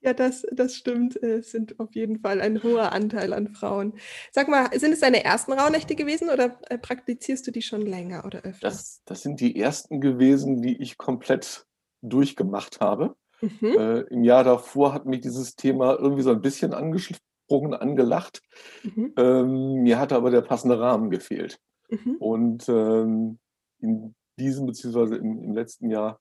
[0.00, 1.16] Ja, das, das stimmt.
[1.16, 3.94] Es sind auf jeden Fall ein hoher Anteil an Frauen.
[4.30, 8.24] Sag mal, sind es deine ersten Rauhnächte gewesen oder äh, praktizierst du die schon länger
[8.24, 8.68] oder öfter?
[8.68, 11.66] Das, das sind die ersten gewesen, die ich komplett
[12.00, 13.16] durchgemacht habe.
[13.40, 13.78] Mhm.
[13.78, 18.42] Äh, Im Jahr davor hat mich dieses Thema irgendwie so ein bisschen angesprochen, angelacht.
[18.84, 19.14] Mhm.
[19.16, 21.58] Ähm, mir hatte aber der passende Rahmen gefehlt.
[21.90, 22.16] Mhm.
[22.18, 23.38] Und ähm,
[23.80, 26.20] in diesem beziehungsweise im, im letzten Jahr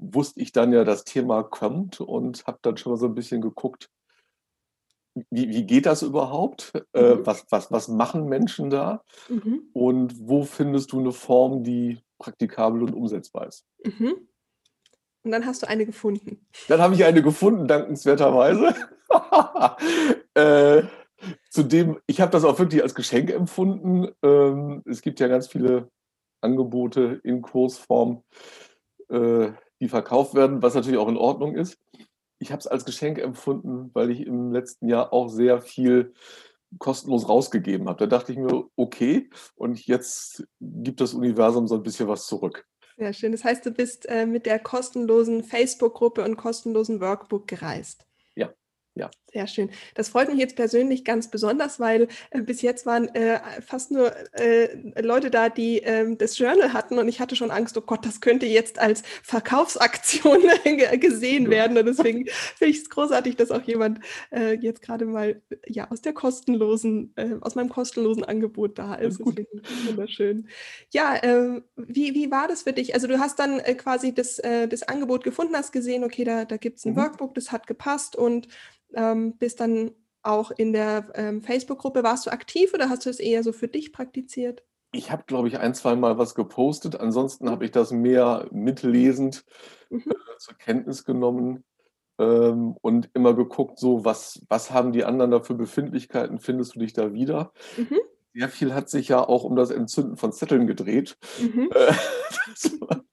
[0.00, 3.40] wusste ich dann ja, das Thema kommt und habe dann schon mal so ein bisschen
[3.40, 3.90] geguckt,
[5.30, 6.72] wie, wie geht das überhaupt?
[6.92, 7.26] Äh, mhm.
[7.26, 9.02] was, was, was machen Menschen da?
[9.28, 9.68] Mhm.
[9.72, 13.66] Und wo findest du eine Form, die praktikabel und umsetzbar ist?
[13.84, 14.28] Mhm.
[15.22, 16.46] Und dann hast du eine gefunden.
[16.68, 18.74] Dann habe ich eine gefunden, dankenswerterweise.
[20.34, 20.82] äh,
[21.50, 24.08] zudem, ich habe das auch wirklich als Geschenk empfunden.
[24.22, 25.90] Ähm, es gibt ja ganz viele
[26.40, 28.22] Angebote in Kursform.
[29.10, 29.50] Äh,
[29.80, 31.78] die verkauft werden, was natürlich auch in Ordnung ist.
[32.38, 36.14] Ich habe es als Geschenk empfunden, weil ich im letzten Jahr auch sehr viel
[36.78, 37.98] kostenlos rausgegeben habe.
[37.98, 42.66] Da dachte ich mir, okay, und jetzt gibt das Universum so ein bisschen was zurück.
[42.96, 43.32] Sehr schön.
[43.32, 48.06] Das heißt, du bist äh, mit der kostenlosen Facebook-Gruppe und kostenlosen Workbook gereist.
[48.94, 49.10] Ja.
[49.32, 49.70] Sehr schön.
[49.94, 54.12] Das freut mich jetzt persönlich ganz besonders, weil äh, bis jetzt waren äh, fast nur
[54.32, 54.68] äh,
[55.00, 58.20] Leute da, die ähm, das Journal hatten und ich hatte schon Angst, oh Gott, das
[58.20, 60.40] könnte jetzt als Verkaufsaktion
[61.00, 61.50] gesehen ja.
[61.50, 61.78] werden.
[61.78, 64.00] Und deswegen finde ich es großartig, dass auch jemand
[64.32, 69.20] äh, jetzt gerade mal ja aus der kostenlosen, äh, aus meinem kostenlosen Angebot da ist.
[69.20, 70.48] wunderschön.
[70.90, 72.94] Ja, ähm, wie, wie war das für dich?
[72.94, 76.56] Also du hast dann äh, quasi das, das Angebot gefunden, hast gesehen, okay, da, da
[76.56, 76.96] gibt es ein mhm.
[76.96, 78.48] Workbook, das hat gepasst und
[78.94, 82.02] ähm, bist dann auch in der ähm, Facebook-Gruppe.
[82.02, 84.62] Warst du aktiv oder hast du es eher so für dich praktiziert?
[84.92, 86.98] Ich habe, glaube ich, ein, zwei Mal was gepostet.
[86.98, 89.44] Ansonsten habe ich das mehr mitlesend
[89.88, 90.04] mhm.
[90.06, 91.64] äh, zur Kenntnis genommen
[92.18, 96.38] ähm, und immer geguckt, so was, was haben die anderen da für Befindlichkeiten?
[96.38, 97.52] Findest du dich da wieder?
[97.76, 97.98] Mhm.
[98.34, 101.16] Sehr viel hat sich ja auch um das Entzünden von Zetteln gedreht.
[101.40, 101.70] Mhm.
[101.72, 101.94] Äh,
[102.52, 103.04] das war,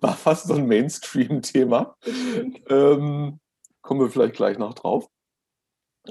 [0.00, 1.96] war, fast so ein Mainstream-Thema.
[2.68, 3.40] Ähm,
[3.84, 5.08] kommen wir vielleicht gleich noch drauf.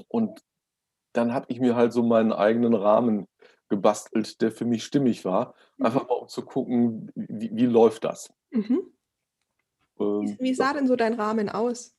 [0.08, 0.40] Und
[1.12, 3.26] dann habe ich mir halt so meinen eigenen Rahmen
[3.68, 5.54] gebastelt, der für mich stimmig war.
[5.76, 5.86] Mhm.
[5.86, 8.32] Einfach mal um zu gucken, wie, wie läuft das.
[8.50, 8.92] Mhm.
[10.00, 11.94] Ähm, wie sah denn so dein Rahmen aus?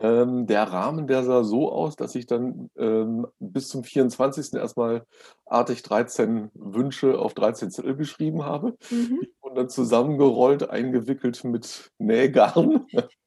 [0.00, 4.54] Ähm, der Rahmen, der sah so aus, dass ich dann ähm, bis zum 24.
[4.54, 5.06] erstmal
[5.46, 8.76] artig 13 Wünsche auf 13 Zettel geschrieben habe.
[8.90, 9.26] Mhm.
[9.40, 12.86] Und dann zusammengerollt, eingewickelt mit Nähgarn.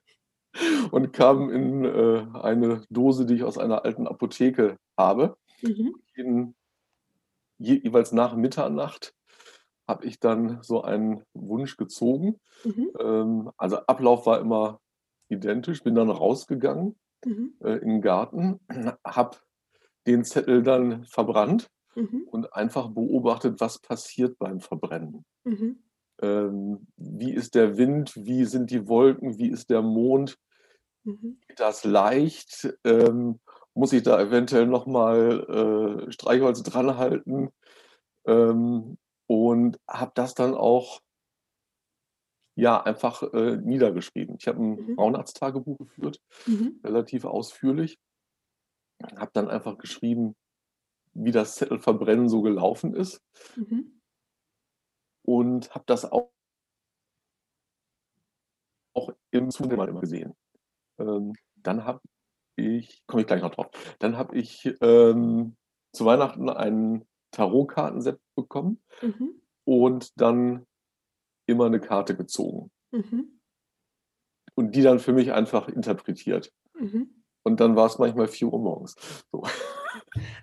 [0.91, 5.38] und kam in äh, eine Dose, die ich aus einer alten Apotheke habe.
[5.62, 5.96] Mhm.
[6.13, 6.56] In,
[7.58, 9.13] je, jeweils nach Mitternacht
[9.88, 12.39] habe ich dann so einen Wunsch gezogen.
[12.63, 12.91] Mhm.
[13.00, 14.80] Ähm, also Ablauf war immer
[15.30, 17.54] identisch, bin dann rausgegangen mhm.
[17.63, 18.60] äh, in den Garten,
[19.06, 19.38] habe
[20.06, 22.24] den Zettel dann verbrannt mhm.
[22.30, 25.26] und einfach beobachtet, was passiert beim Verbrennen.
[25.43, 25.80] Mhm.
[26.22, 30.38] Ähm, wie ist der Wind, wie sind die Wolken, wie ist der Mond,
[31.08, 31.39] Mhm.
[31.48, 32.78] Geht das leicht?
[32.84, 33.39] Ähm,
[33.74, 37.52] muss ich da eventuell nochmal äh, Streichholz dran halten?
[38.26, 41.02] Ähm, und habe das dann auch
[42.56, 44.36] ja einfach äh, niedergeschrieben.
[44.39, 44.96] Ich habe ein mhm.
[44.96, 46.80] Frauenarzttagebuch geführt, mhm.
[46.84, 48.00] relativ ausführlich.
[49.15, 50.36] Habe dann einfach geschrieben,
[51.13, 53.22] wie das Zettelverbrennen so gelaufen ist.
[53.56, 54.02] Mhm.
[55.24, 56.32] Und habe das auch,
[58.93, 60.36] auch im Zunehmen immer gesehen.
[60.99, 62.01] Ähm, dann habe
[62.55, 63.67] ich, komme ich gleich noch drauf,
[63.99, 65.55] dann habe ich ähm,
[65.93, 69.41] zu Weihnachten ein Tarotkartenset bekommen mhm.
[69.63, 70.65] und dann
[71.45, 72.71] immer eine Karte gezogen.
[72.91, 73.39] Mhm.
[74.55, 76.51] Und die dann für mich einfach interpretiert.
[76.73, 77.23] Mhm.
[77.43, 78.95] Und dann war es manchmal 4 Uhr morgens.
[79.31, 79.43] So.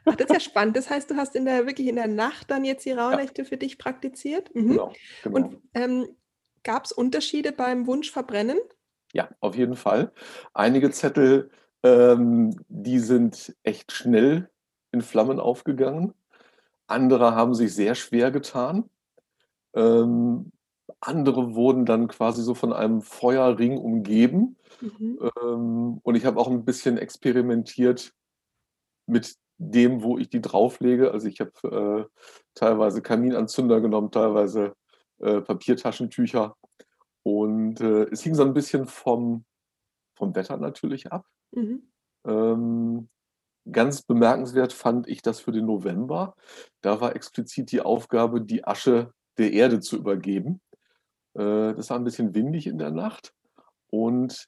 [0.04, 0.76] Ach, das ist ja spannend.
[0.76, 3.48] Das heißt, du hast in der, wirklich in der Nacht dann jetzt die Rauhnächte ja.
[3.48, 4.54] für dich praktiziert.
[4.54, 4.70] Mhm.
[4.70, 5.36] Genau, genau.
[5.36, 6.06] Und ähm,
[6.62, 8.58] gab es Unterschiede beim Wunsch verbrennen?
[9.14, 10.12] Ja, auf jeden Fall.
[10.52, 11.50] Einige Zettel,
[11.84, 14.50] ähm, die sind echt schnell
[14.90, 16.14] in Flammen aufgegangen.
[16.88, 18.90] Andere haben sich sehr schwer getan.
[19.72, 20.50] Ähm,
[21.00, 24.56] andere wurden dann quasi so von einem Feuerring umgeben.
[24.80, 25.18] Mhm.
[25.40, 28.12] Ähm, und ich habe auch ein bisschen experimentiert
[29.06, 31.12] mit dem, wo ich die drauflege.
[31.12, 32.20] Also ich habe äh,
[32.54, 34.74] teilweise Kaminanzünder genommen, teilweise
[35.20, 36.56] äh, Papiertaschentücher.
[37.24, 39.44] Und äh, es hing so ein bisschen vom,
[40.14, 41.26] vom Wetter natürlich ab.
[41.52, 41.90] Mhm.
[42.26, 43.08] Ähm,
[43.70, 46.36] ganz bemerkenswert fand ich das für den November.
[46.82, 50.60] Da war explizit die Aufgabe, die Asche der Erde zu übergeben.
[51.34, 53.32] Äh, das war ein bisschen windig in der Nacht.
[53.90, 54.46] Und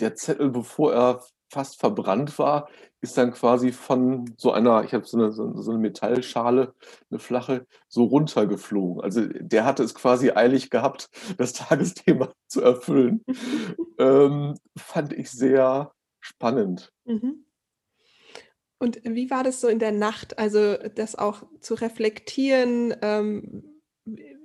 [0.00, 2.68] der Zettel, bevor er fast verbrannt war,
[3.02, 6.74] ist dann quasi von so einer, ich habe so eine, so eine Metallschale,
[7.10, 9.02] eine flache, so runtergeflogen.
[9.02, 13.22] Also der hatte es quasi eilig gehabt, das Tagesthema zu erfüllen.
[13.98, 16.90] ähm, fand ich sehr spannend.
[17.04, 17.44] Mhm.
[18.78, 20.38] Und wie war das so in der Nacht?
[20.38, 23.82] Also das auch zu reflektieren, ähm,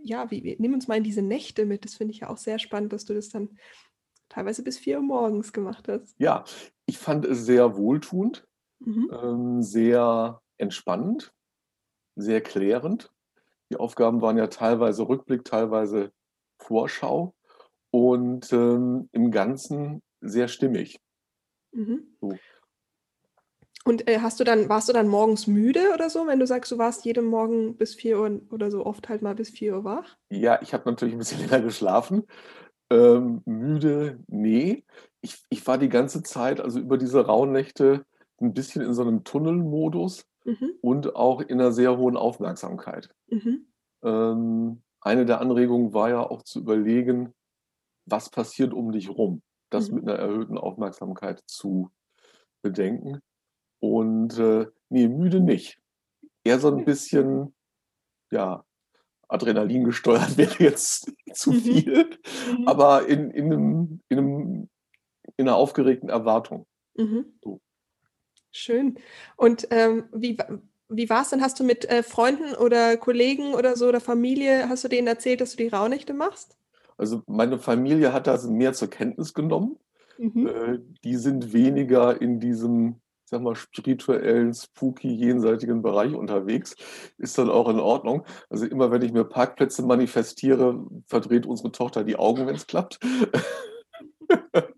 [0.04, 1.86] ja, wie, nimm uns mal in diese Nächte mit.
[1.86, 3.58] Das finde ich ja auch sehr spannend, dass du das dann
[4.30, 6.16] teilweise bis 4 Uhr morgens gemacht hast.
[6.18, 6.44] Ja,
[6.86, 8.48] ich fand es sehr wohltuend,
[8.80, 9.10] mhm.
[9.12, 11.34] ähm, sehr entspannend,
[12.16, 13.12] sehr klärend.
[13.70, 16.12] Die Aufgaben waren ja teilweise Rückblick, teilweise
[16.60, 17.36] Vorschau
[17.92, 21.00] und ähm, im Ganzen sehr stimmig.
[21.72, 22.16] Mhm.
[22.22, 22.36] So.
[23.88, 26.74] Und äh, hast du dann, warst du dann morgens müde oder so, wenn du sagst,
[26.74, 29.84] du warst jeden Morgen bis 4 Uhr oder so oft halt mal bis 4 Uhr
[29.86, 30.18] wach?
[30.30, 32.24] Ja, ich habe natürlich ein bisschen länger geschlafen.
[32.90, 34.86] Ähm, müde, nee.
[35.22, 38.06] Ich, ich war die ganze Zeit, also über diese Rauhnächte,
[38.40, 40.72] ein bisschen in so einem Tunnelmodus mhm.
[40.82, 43.10] und auch in einer sehr hohen Aufmerksamkeit.
[43.28, 43.68] Mhm.
[44.04, 47.34] Ähm, eine der Anregungen war ja auch zu überlegen,
[48.06, 49.96] was passiert um dich rum, das mhm.
[49.96, 51.92] mit einer erhöhten Aufmerksamkeit zu
[52.62, 53.20] bedenken.
[53.80, 55.80] Und äh, nee, müde nicht.
[56.44, 57.54] Eher so ein bisschen,
[58.32, 58.64] ja,
[59.28, 61.62] Adrenalin gesteuert wäre jetzt zu mhm.
[61.62, 62.10] viel,
[62.58, 62.68] mhm.
[62.68, 64.70] aber in, in, einem, in, einem,
[65.38, 66.66] in einer aufgeregten Erwartung.
[66.96, 67.26] Mhm.
[67.44, 67.62] So.
[68.52, 68.98] Schön.
[69.36, 70.38] Und ähm, wie,
[70.90, 71.42] wie war es denn?
[71.42, 75.42] Hast du mit äh, Freunden oder Kollegen oder so oder Familie, hast du denen erzählt,
[75.42, 76.58] dass du die Rauhnächte machst?
[76.98, 79.78] Also meine Familie hat das mehr zur Kenntnis genommen.
[80.18, 80.48] Mhm.
[80.48, 86.78] Äh, die sind weniger in diesem ich sag mal, spirituellen, spooky, jenseitigen Bereich unterwegs,
[87.18, 88.26] ist dann auch in Ordnung.
[88.50, 93.00] Also immer, wenn ich mir Parkplätze manifestiere, verdreht unsere Tochter die Augen, wenn es klappt.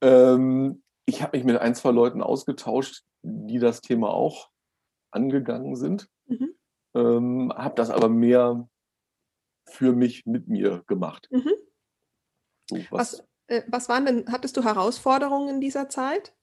[0.00, 4.50] ähm, ich habe mich mit ein, zwei Leuten ausgetauscht, die das Thema auch
[5.12, 6.08] angegangen sind.
[6.26, 6.56] Mhm.
[6.96, 8.68] Ähm, habe das aber mehr
[9.68, 11.28] für mich mit mir gemacht.
[11.30, 11.52] Mhm.
[12.68, 16.34] So, was, was, äh, was waren denn, hattest du Herausforderungen in dieser Zeit?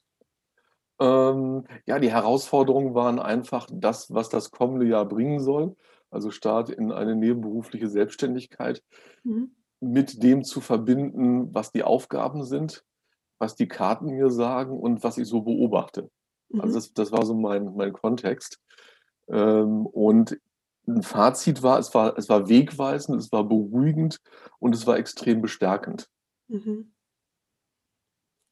[0.99, 5.75] Ähm, ja, die Herausforderungen waren einfach das, was das kommende Jahr bringen soll.
[6.09, 8.81] Also Start in eine nebenberufliche Selbstständigkeit
[9.23, 9.51] mhm.
[9.79, 12.83] mit dem zu verbinden, was die Aufgaben sind,
[13.39, 16.09] was die Karten mir sagen und was ich so beobachte.
[16.51, 16.61] Also mhm.
[16.61, 18.59] Also das, das, war so mein, mein Kontext.
[19.29, 20.39] Ähm, und
[20.87, 24.19] ein Fazit war, es war, es war wegweisend, es war beruhigend
[24.59, 26.07] und es war extrem bestärkend.
[26.47, 26.93] Mhm.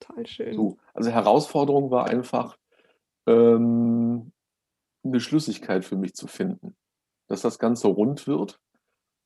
[0.08, 0.54] Total schön.
[0.54, 2.58] So, also Herausforderung war einfach,
[3.28, 4.32] ähm,
[5.04, 6.76] eine Schlüssigkeit für mich zu finden,
[7.28, 8.60] dass das Ganze rund wird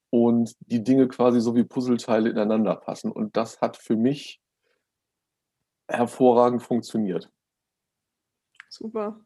[0.10, 3.12] und die Dinge quasi so wie Puzzleteile ineinander passen.
[3.12, 4.42] Und das hat für mich
[5.88, 7.32] hervorragend funktioniert.
[8.70, 9.20] Super.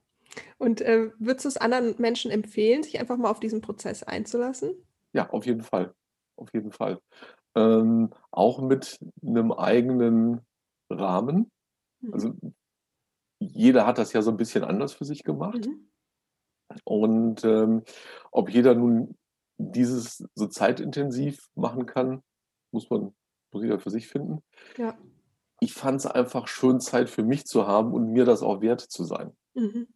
[0.58, 4.74] Und äh, würdest du es anderen Menschen empfehlen, sich einfach mal auf diesen Prozess einzulassen?
[5.12, 5.94] Ja, auf jeden Fall.
[6.36, 7.00] Auf jeden Fall.
[7.56, 10.42] Ähm, auch mit einem eigenen
[10.94, 11.52] Rahmen.
[12.02, 12.14] Mhm.
[12.14, 12.36] Also
[13.40, 15.68] jeder hat das ja so ein bisschen anders für sich gemacht.
[15.68, 15.90] Mhm.
[16.86, 17.84] Und ähm,
[18.32, 19.16] ob jeder nun
[19.58, 22.24] dieses so zeitintensiv machen kann,
[22.72, 23.14] muss man
[23.52, 24.42] muss jeder für sich finden.
[24.78, 24.98] Ja.
[25.60, 28.82] Ich fand es einfach schön, Zeit für mich zu haben und mir das auch wert
[28.82, 29.36] zu sein.
[29.54, 29.88] Mhm.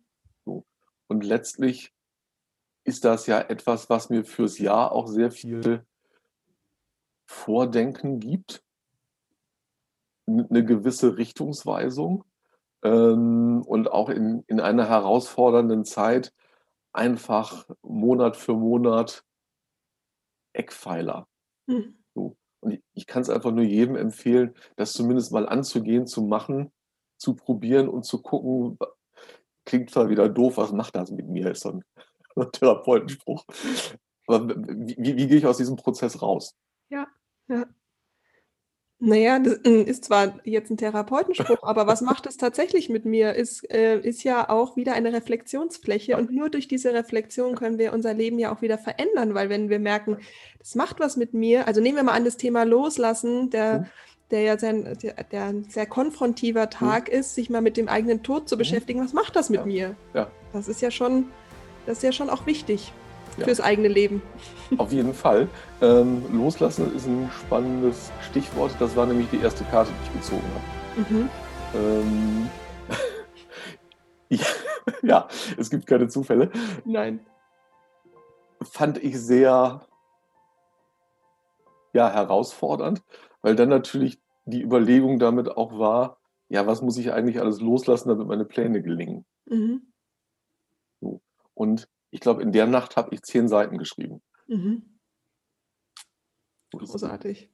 [0.46, 0.66] So.
[1.08, 1.92] Und letztlich
[2.84, 5.86] ist das ja etwas, was mir fürs Jahr auch sehr viel
[7.26, 8.64] Vordenken gibt
[10.28, 12.26] eine gewisse Richtungsweisung
[12.84, 16.34] ähm, und auch in, in einer herausfordernden Zeit
[16.92, 19.24] einfach Monat für Monat
[20.54, 21.28] Eckpfeiler.
[21.68, 22.04] Mhm.
[22.14, 22.36] So.
[22.60, 26.72] Und ich, ich kann es einfach nur jedem empfehlen, das zumindest mal anzugehen, zu machen,
[27.18, 28.78] zu probieren und zu gucken,
[29.66, 31.84] klingt zwar wieder doof, was macht das mit mir, ist so ein,
[32.36, 33.46] ein Therapeutenspruch.
[34.28, 36.56] Aber wie, wie, wie gehe ich aus diesem Prozess raus?
[36.90, 37.08] Ja,
[37.48, 37.66] ja.
[39.00, 43.36] Naja, das hm, ist zwar jetzt ein Therapeutenspruch, aber was macht es tatsächlich mit mir,
[43.36, 47.94] ist, äh, ist ja auch wieder eine Reflexionsfläche und nur durch diese Reflexion können wir
[47.94, 50.18] unser Leben ja auch wieder verändern, weil wenn wir merken,
[50.58, 53.88] das macht was mit mir, also nehmen wir mal an das Thema Loslassen, der,
[54.32, 56.72] der ja sein, der, der ein sehr konfrontiver.
[56.72, 57.20] Tag mhm.
[57.20, 58.60] ist, sich mal mit dem eigenen Tod zu mhm.
[58.60, 59.66] beschäftigen, was macht das mit ja.
[59.66, 59.96] mir?
[60.16, 60.32] Ja.
[60.54, 61.26] das ist ja schon,
[61.86, 62.92] das ist ja schon auch wichtig
[63.38, 63.46] ja.
[63.46, 64.22] fürs eigene Leben.
[64.78, 65.48] Auf jeden Fall.
[65.82, 68.72] Ähm, loslassen ist ein spannendes Stichwort.
[68.80, 71.14] Das war nämlich die erste Karte, die ich gezogen habe.
[71.14, 71.30] Mhm.
[71.76, 72.50] Ähm,
[74.30, 74.46] ja,
[75.02, 76.52] ja, es gibt keine Zufälle.
[76.86, 77.26] Nein.
[78.62, 79.82] Fand ich sehr
[81.94, 83.04] ja, herausfordernd,
[83.42, 86.20] weil dann natürlich die Überlegung damit auch war,
[86.50, 89.26] ja, was muss ich eigentlich alles loslassen, damit meine Pläne gelingen?
[89.46, 89.82] Mhm.
[91.02, 91.22] So.
[91.54, 94.22] Und ich glaube, in der Nacht habe ich zehn Seiten geschrieben.
[94.48, 95.00] Mhm.
[96.72, 97.50] Großartig.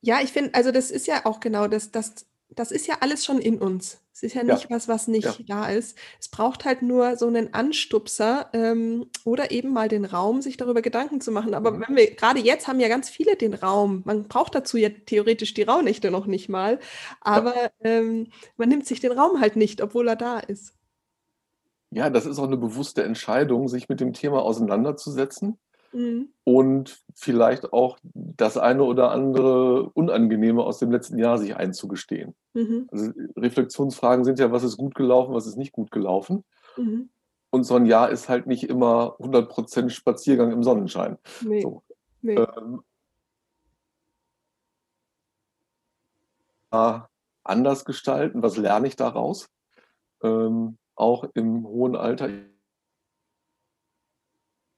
[0.00, 3.24] Ja, ich finde, also das ist ja auch genau das, das, das ist ja alles
[3.24, 4.00] schon in uns.
[4.12, 4.70] Es ist ja nicht ja.
[4.70, 5.44] was, was nicht ja.
[5.46, 5.98] da ist.
[6.18, 10.80] Es braucht halt nur so einen Anstupser ähm, oder eben mal den Raum, sich darüber
[10.80, 11.54] Gedanken zu machen.
[11.54, 11.84] Aber mhm.
[11.86, 14.02] wenn wir gerade jetzt haben ja ganz viele den Raum.
[14.06, 16.78] Man braucht dazu ja theoretisch die Rauhnächte noch nicht mal.
[17.20, 17.70] Aber ja.
[17.80, 20.75] ähm, man nimmt sich den Raum halt nicht, obwohl er da ist.
[21.96, 25.56] Ja, das ist auch eine bewusste Entscheidung, sich mit dem Thema auseinanderzusetzen
[25.94, 26.28] mhm.
[26.44, 32.34] und vielleicht auch das eine oder andere Unangenehme aus dem letzten Jahr sich einzugestehen.
[32.52, 32.86] Mhm.
[32.92, 36.44] Also Reflexionsfragen sind ja, was ist gut gelaufen, was ist nicht gut gelaufen.
[36.76, 37.08] Mhm.
[37.48, 41.16] Und so ein Jahr ist halt nicht immer 100% Spaziergang im Sonnenschein.
[41.40, 41.62] Nee.
[41.62, 41.82] So.
[42.20, 42.34] Nee.
[42.34, 42.82] Ähm,
[47.42, 49.48] anders gestalten, was lerne ich daraus?
[50.22, 52.28] Ähm, auch im hohen Alter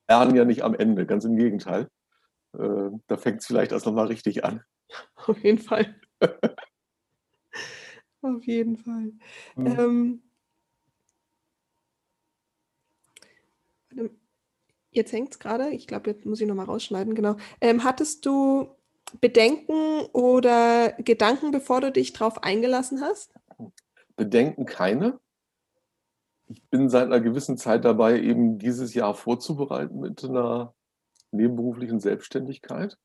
[0.09, 1.89] lernen ja nicht am Ende, ganz im Gegenteil.
[2.59, 4.63] Äh, da fängt es vielleicht erst nochmal richtig an.
[5.27, 6.01] Auf jeden Fall.
[8.23, 9.13] Auf jeden Fall.
[9.55, 10.23] Mhm.
[13.93, 14.11] Ähm,
[14.91, 17.37] jetzt hängt es gerade, ich glaube, jetzt muss ich nochmal rausschneiden, genau.
[17.61, 18.75] Ähm, hattest du
[19.21, 23.33] Bedenken oder Gedanken, bevor du dich darauf eingelassen hast?
[24.17, 25.21] Bedenken keine
[26.49, 30.75] ich bin seit einer gewissen Zeit dabei, eben dieses Jahr vorzubereiten mit einer
[31.31, 32.97] nebenberuflichen Selbstständigkeit.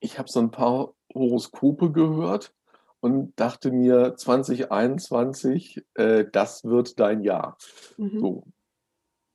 [0.00, 2.54] Ich habe so ein paar Horoskope gehört
[3.00, 7.56] und dachte mir, 2021, äh, das wird dein Jahr.
[7.96, 8.20] Mhm.
[8.20, 8.44] So,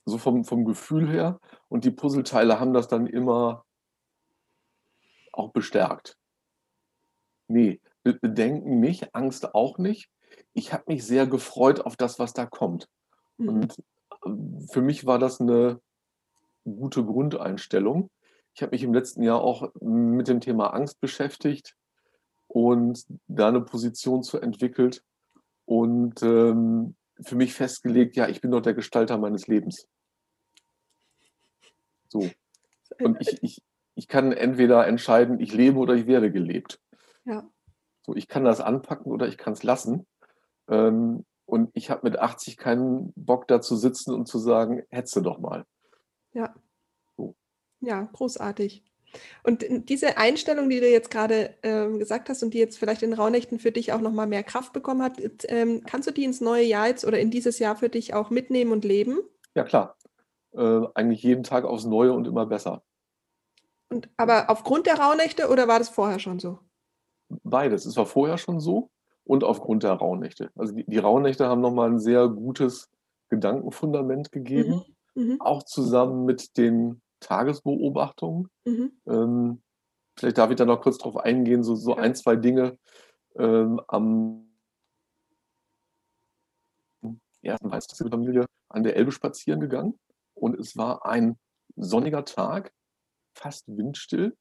[0.06, 1.40] so vom, vom Gefühl her.
[1.70, 3.66] Und die Puzzleteile haben das dann immer
[5.32, 6.18] auch bestärkt.
[7.48, 10.10] Nee, Bedenken nicht, Angst auch nicht
[10.54, 12.88] ich habe mich sehr gefreut auf das, was da kommt.
[13.38, 13.50] Mhm.
[13.50, 13.80] Und
[14.26, 15.80] äh, für mich war das eine
[16.64, 18.10] gute Grundeinstellung.
[18.54, 21.76] Ich habe mich im letzten Jahr auch mit dem Thema Angst beschäftigt
[22.48, 25.04] und da eine Position zu entwickelt
[25.66, 29.88] und ähm, für mich festgelegt, ja, ich bin doch der Gestalter meines Lebens.
[32.10, 32.30] So.
[33.00, 33.64] Und ich, ich,
[33.96, 36.80] ich kann entweder entscheiden, ich lebe oder ich werde gelebt.
[37.26, 37.50] Ja.
[38.06, 40.06] So, ich kann das anpacken oder ich kann es lassen.
[40.74, 45.22] Ähm, und ich habe mit 80 keinen Bock da zu sitzen und zu sagen, hetze
[45.22, 45.66] doch mal.
[46.34, 46.56] Ja.
[47.16, 47.36] So.
[47.82, 48.84] Ja, großartig.
[49.44, 53.14] Und diese Einstellung, die du jetzt gerade ähm, gesagt hast und die jetzt vielleicht in
[53.14, 56.64] Raunächten für dich auch nochmal mehr Kraft bekommen hat, ähm, kannst du die ins neue
[56.64, 59.20] Jahr jetzt oder in dieses Jahr für dich auch mitnehmen und leben?
[59.54, 59.98] Ja, klar.
[60.54, 62.82] Äh, eigentlich jeden Tag aufs Neue und immer besser.
[63.90, 66.58] Und, aber aufgrund der Raunächte oder war das vorher schon so?
[67.44, 67.86] Beides.
[67.86, 68.90] Es war vorher schon so
[69.26, 70.52] und aufgrund der Rauhnächte.
[70.56, 72.90] Also die, die Rauhnächte haben nochmal ein sehr gutes
[73.30, 74.84] Gedankenfundament gegeben,
[75.16, 75.24] mhm.
[75.24, 75.42] Mhm.
[75.42, 78.50] auch zusammen mit den Tagesbeobachtungen.
[78.66, 78.92] Mhm.
[79.08, 79.64] Ähm,
[80.18, 82.78] vielleicht darf ich da noch kurz drauf eingehen, so, so ein, zwei Dinge
[83.36, 84.50] ähm, am
[87.42, 90.00] ersten Weihnachtstag mit der Familie an der Elbe spazieren gegangen
[90.34, 91.38] und es war ein
[91.76, 92.74] sonniger Tag,
[93.36, 94.36] fast windstill,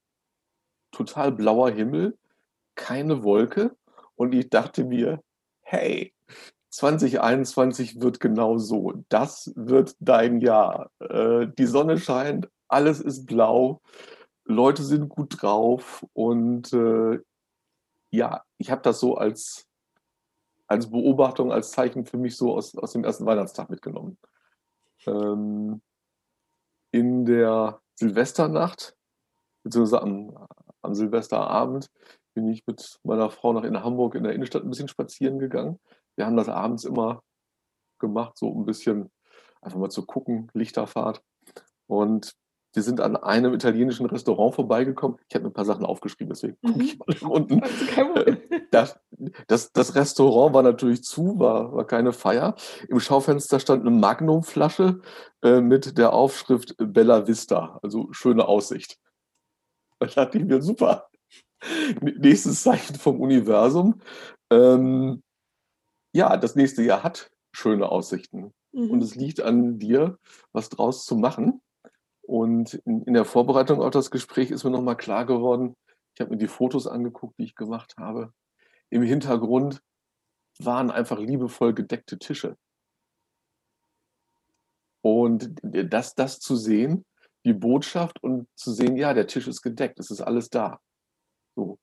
[0.91, 2.17] total blauer Himmel,
[2.75, 3.75] keine Wolke
[4.15, 5.21] und ich dachte mir,
[5.61, 6.13] hey,
[6.69, 8.93] 2021 wird genau so.
[9.09, 10.89] Das wird dein Jahr.
[10.99, 13.81] Äh, die Sonne scheint, alles ist blau,
[14.45, 17.19] Leute sind gut drauf und äh,
[18.09, 19.67] ja, ich habe das so als,
[20.67, 24.17] als Beobachtung, als Zeichen für mich so aus, aus dem ersten Weihnachtstag mitgenommen.
[25.05, 25.81] Ähm,
[26.91, 28.95] in der Silvesternacht,
[29.63, 30.47] beziehungsweise am,
[30.81, 31.89] am Silvesterabend,
[32.33, 35.79] bin ich mit meiner Frau nach in Hamburg in der Innenstadt ein bisschen spazieren gegangen.
[36.15, 37.23] Wir haben das abends immer
[37.99, 39.11] gemacht, so ein bisschen
[39.61, 41.21] einfach mal zu gucken, Lichterfahrt.
[41.87, 42.35] Und
[42.73, 45.17] wir sind an einem italienischen Restaurant vorbeigekommen.
[45.29, 47.27] Ich habe mir ein paar Sachen aufgeschrieben, deswegen gucke ich mhm.
[47.27, 47.61] mal unten.
[48.71, 48.99] Das,
[49.47, 52.55] das, das, Restaurant war natürlich zu, war, war keine Feier.
[52.89, 55.01] Im Schaufenster stand eine Magnumflasche
[55.43, 58.97] äh, mit der Aufschrift Bella Vista, also schöne Aussicht.
[59.99, 61.07] Da dachte ich mir, super,
[62.01, 64.01] Nächstes Zeichen vom Universum.
[64.51, 65.23] Ähm,
[66.13, 68.53] ja, das nächste Jahr hat schöne Aussichten.
[68.71, 68.91] Mhm.
[68.91, 70.17] Und es liegt an dir,
[70.51, 71.61] was draus zu machen.
[72.21, 75.75] Und in, in der Vorbereitung auf das Gespräch ist mir nochmal klar geworden,
[76.15, 78.31] ich habe mir die Fotos angeguckt, die ich gemacht habe.
[78.89, 79.81] Im Hintergrund
[80.59, 82.55] waren einfach liebevoll gedeckte Tische.
[85.01, 87.03] Und das, das zu sehen,
[87.45, 90.79] die Botschaft und zu sehen, ja, der Tisch ist gedeckt, es ist alles da.
[91.55, 91.79] So.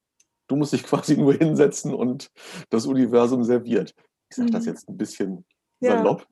[0.49, 2.31] Du musst dich quasi nur hinsetzen und
[2.71, 3.95] das Universum serviert.
[4.31, 4.69] Ich sage das mhm.
[4.69, 5.45] jetzt ein bisschen
[5.81, 6.27] salopp.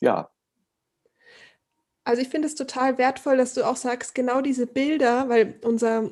[0.00, 0.30] Ja, ja
[2.10, 6.10] also ich finde es total wertvoll, dass du auch sagst, genau diese Bilder, weil unser,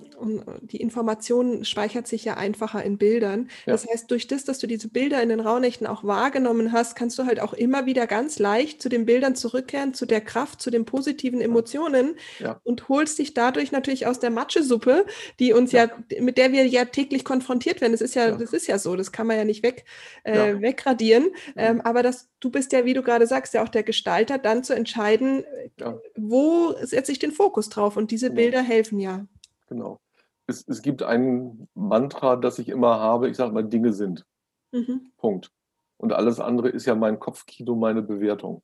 [0.60, 3.50] die Information speichert sich ja einfacher in Bildern.
[3.66, 3.72] Ja.
[3.72, 7.18] Das heißt, durch das, dass du diese Bilder in den Rauhnächten auch wahrgenommen hast, kannst
[7.18, 10.70] du halt auch immer wieder ganz leicht zu den Bildern zurückkehren, zu der Kraft, zu
[10.70, 12.60] den positiven Emotionen ja.
[12.62, 15.04] und holst dich dadurch natürlich aus der Matschesuppe,
[15.40, 15.86] die uns ja.
[15.86, 17.92] ja, mit der wir ja täglich konfrontiert werden.
[17.92, 19.84] Das ist ja, das ist ja so, das kann man ja nicht weg,
[20.22, 21.30] äh, wegradieren.
[21.56, 24.64] Ähm, aber das, du bist ja, wie du gerade sagst, ja auch der Gestalter, dann
[24.64, 25.44] zu entscheiden,
[25.78, 25.98] ja.
[26.16, 27.96] wo setze ich den Fokus drauf?
[27.96, 28.36] Und diese genau.
[28.36, 29.26] Bilder helfen ja.
[29.68, 30.00] Genau.
[30.46, 34.24] Es, es gibt ein Mantra, das ich immer habe, ich sage mal, Dinge sind.
[34.72, 35.12] Mhm.
[35.16, 35.50] Punkt.
[35.98, 38.62] Und alles andere ist ja mein Kopfkino, meine Bewertung.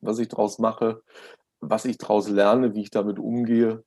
[0.00, 1.02] Was ich daraus mache,
[1.60, 3.84] was ich daraus lerne, wie ich damit umgehe.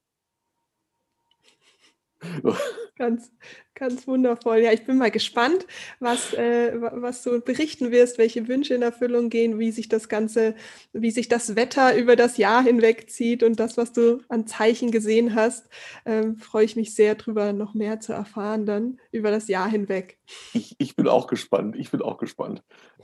[2.96, 3.32] Ganz,
[3.74, 4.60] ganz wundervoll.
[4.60, 5.66] Ja, ich bin mal gespannt,
[6.00, 10.54] was, äh, was du berichten wirst, welche Wünsche in Erfüllung gehen, wie sich das Ganze,
[10.92, 14.92] wie sich das Wetter über das Jahr hinweg zieht und das, was du an Zeichen
[14.92, 15.70] gesehen hast.
[16.06, 20.20] Ähm, freue ich mich sehr drüber, noch mehr zu erfahren dann über das Jahr hinweg.
[20.54, 21.76] Ich, ich bin auch gespannt.
[21.76, 22.62] Ich bin auch gespannt.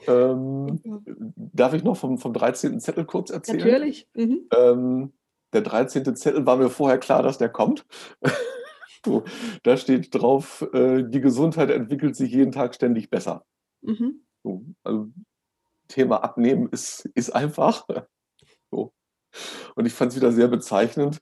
[0.07, 0.99] Ähm, ja.
[1.35, 2.79] Darf ich noch vom, vom 13.
[2.79, 3.57] Zettel kurz erzählen?
[3.57, 4.07] Natürlich.
[4.13, 4.47] Mhm.
[4.55, 5.13] Ähm,
[5.51, 6.15] der 13.
[6.15, 7.87] Zettel war mir vorher klar, dass der kommt.
[9.05, 9.23] So,
[9.63, 13.45] da steht drauf, äh, die Gesundheit entwickelt sich jeden Tag ständig besser.
[13.81, 14.25] Mhm.
[14.43, 15.07] So, also
[15.87, 17.85] Thema Abnehmen ist, ist einfach.
[18.71, 18.93] So.
[19.75, 21.19] Und ich fand es wieder sehr bezeichnend.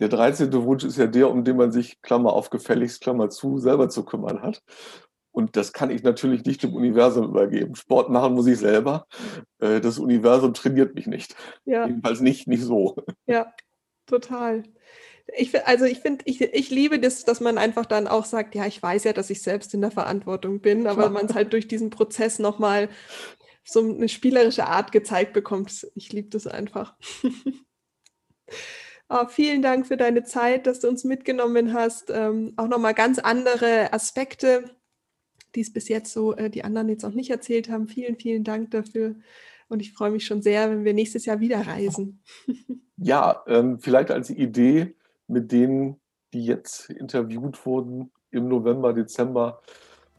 [0.00, 0.52] Der 13.
[0.64, 4.04] Wunsch ist ja der, um den man sich, Klammer auf, gefälligst, Klammer zu, selber zu
[4.04, 4.62] kümmern hat.
[5.30, 7.74] Und das kann ich natürlich nicht dem Universum übergeben.
[7.74, 9.06] Sport machen muss ich selber.
[9.58, 11.34] Äh, das Universum trainiert mich nicht.
[11.64, 11.86] Ja.
[11.86, 12.96] Jedenfalls nicht, nicht so.
[13.26, 13.52] Ja,
[14.06, 14.64] total.
[15.36, 18.66] Ich, also ich finde, ich, ich liebe das, dass man einfach dann auch sagt, ja,
[18.66, 21.68] ich weiß ja, dass ich selbst in der Verantwortung bin, aber man es halt durch
[21.68, 22.88] diesen Prozess nochmal
[23.64, 25.86] so eine spielerische Art gezeigt bekommt.
[25.94, 26.94] Ich liebe das einfach.
[29.08, 32.10] oh, vielen Dank für deine Zeit, dass du uns mitgenommen hast.
[32.10, 34.64] Ähm, auch nochmal ganz andere Aspekte,
[35.54, 37.88] die es bis jetzt so äh, die anderen jetzt auch nicht erzählt haben.
[37.88, 39.16] Vielen, vielen Dank dafür.
[39.68, 42.22] Und ich freue mich schon sehr, wenn wir nächstes Jahr wieder reisen.
[42.96, 44.94] ja, ähm, vielleicht als Idee,
[45.32, 45.96] mit denen,
[46.32, 49.60] die jetzt interviewt wurden, im November, Dezember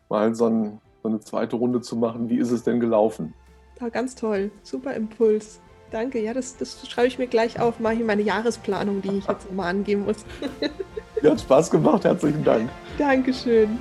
[0.10, 2.30] mal so, ein, so eine zweite Runde zu machen.
[2.30, 3.34] Wie ist es denn gelaufen?
[3.80, 4.52] Ja, ganz toll.
[4.62, 5.60] Super Impuls.
[5.92, 6.20] Danke.
[6.20, 7.80] Ja, das, das schreibe ich mir gleich auf.
[7.80, 10.26] Mache ich meine Jahresplanung, die ich jetzt mal angeben muss.
[11.22, 12.04] ja, hat Spaß gemacht.
[12.04, 12.70] Herzlichen Dank.
[12.98, 13.78] Dankeschön.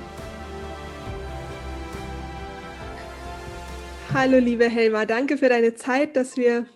[4.13, 5.05] Hallo, liebe Helma.
[5.05, 6.67] Danke für deine Zeit, dass wir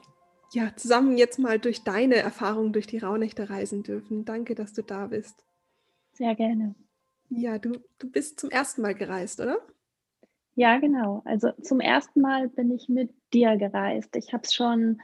[0.54, 4.26] ja, zusammen jetzt mal durch deine Erfahrungen durch die Rauhnächte reisen dürfen.
[4.26, 5.44] Danke, dass du da bist.
[6.14, 6.76] Sehr gerne.
[7.30, 9.60] Ja, du, du bist zum ersten Mal gereist, oder?
[10.56, 11.22] Ja, genau.
[11.26, 14.16] Also zum ersten Mal bin ich mit dir gereist.
[14.16, 15.02] Ich habe es schon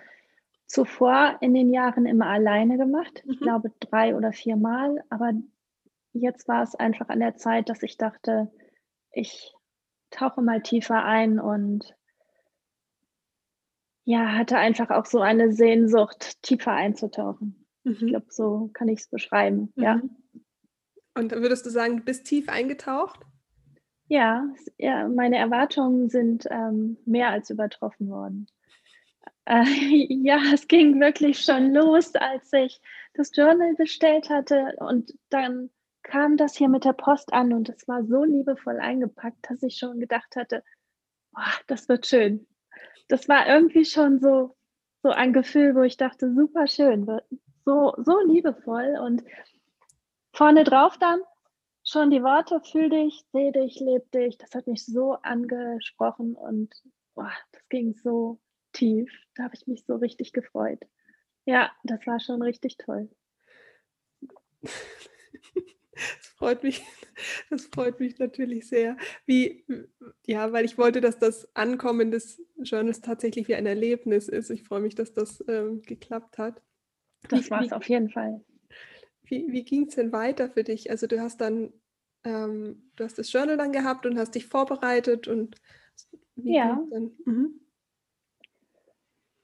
[0.66, 3.24] zuvor in den Jahren immer alleine gemacht.
[3.28, 3.44] Ich mhm.
[3.44, 5.04] glaube drei oder vier Mal.
[5.10, 5.34] Aber
[6.14, 8.52] jetzt war es einfach an der Zeit, dass ich dachte,
[9.12, 9.54] ich
[10.10, 11.96] tauche mal tiefer ein und
[14.06, 17.66] ja, hatte einfach auch so eine Sehnsucht, tiefer einzutauchen.
[17.84, 17.94] Mhm.
[17.94, 19.84] Ich glaube, so kann ich es beschreiben, mhm.
[19.84, 20.02] ja.
[21.16, 23.20] Und würdest du sagen, du bist tief eingetaucht?
[24.08, 24.48] Ja,
[24.78, 28.48] ja meine Erwartungen sind ähm, mehr als übertroffen worden.
[29.46, 29.64] Äh,
[30.24, 32.82] ja, es ging wirklich schon los, als ich
[33.14, 35.70] das Journal bestellt hatte und dann
[36.02, 39.78] kam das hier mit der Post an und es war so liebevoll eingepackt, dass ich
[39.78, 40.64] schon gedacht hatte,
[41.32, 42.46] boah, das wird schön
[43.14, 44.56] das war irgendwie schon so,
[45.04, 47.06] so ein Gefühl, wo ich dachte, super schön,
[47.64, 48.98] so, so liebevoll.
[49.00, 49.24] Und
[50.32, 51.22] vorne drauf dann
[51.84, 54.40] schon die Worte, fühl dich, seh dich, leb dich.
[54.40, 56.74] Das hat mich so angesprochen und
[57.14, 58.40] boah, das ging so
[58.72, 59.12] tief.
[59.36, 60.82] Da habe ich mich so richtig gefreut.
[61.46, 63.12] Ja, das war schon richtig toll.
[65.96, 66.84] Das freut mich,
[67.50, 68.98] das freut mich natürlich sehr.
[69.26, 69.66] Wie,
[70.26, 74.50] ja, weil ich wollte, dass das Ankommen des Journals tatsächlich wie ein Erlebnis ist.
[74.50, 76.62] Ich freue mich, dass das ähm, geklappt hat.
[77.30, 78.44] Das war es auf jeden Fall.
[79.24, 80.90] Wie, wie ging es denn weiter für dich?
[80.90, 81.72] Also du hast dann,
[82.24, 85.56] ähm, du hast das Journal dann gehabt und hast dich vorbereitet und
[86.36, 86.76] ja.
[87.26, 87.60] Mhm.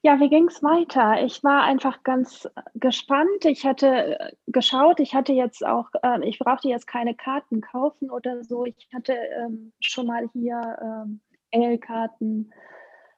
[0.01, 1.21] Ja, wie ging es weiter?
[1.23, 3.43] Ich war einfach ganz gespannt.
[3.43, 8.09] Ich hatte äh, geschaut, ich hatte jetzt auch, äh, ich brauchte jetzt keine Karten kaufen
[8.09, 8.65] oder so.
[8.65, 11.19] Ich hatte ähm, schon mal hier ähm,
[11.51, 12.51] L-Karten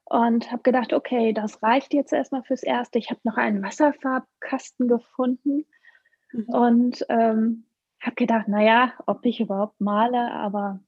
[0.06, 2.98] und habe gedacht, okay, das reicht jetzt erstmal fürs Erste.
[2.98, 5.66] Ich habe noch einen Wasserfarbkasten gefunden
[6.32, 6.50] mhm.
[6.50, 7.66] und ähm,
[8.02, 10.80] habe gedacht, naja, ob ich überhaupt male, aber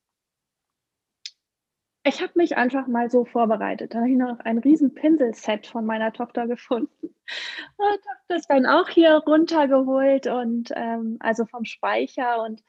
[2.04, 3.94] ich habe mich einfach mal so vorbereitet.
[3.94, 6.90] Da habe ich noch ein riesen Pinselset von meiner Tochter gefunden
[7.78, 12.64] und habe das dann auch hier runtergeholt und ähm, also vom Speicher und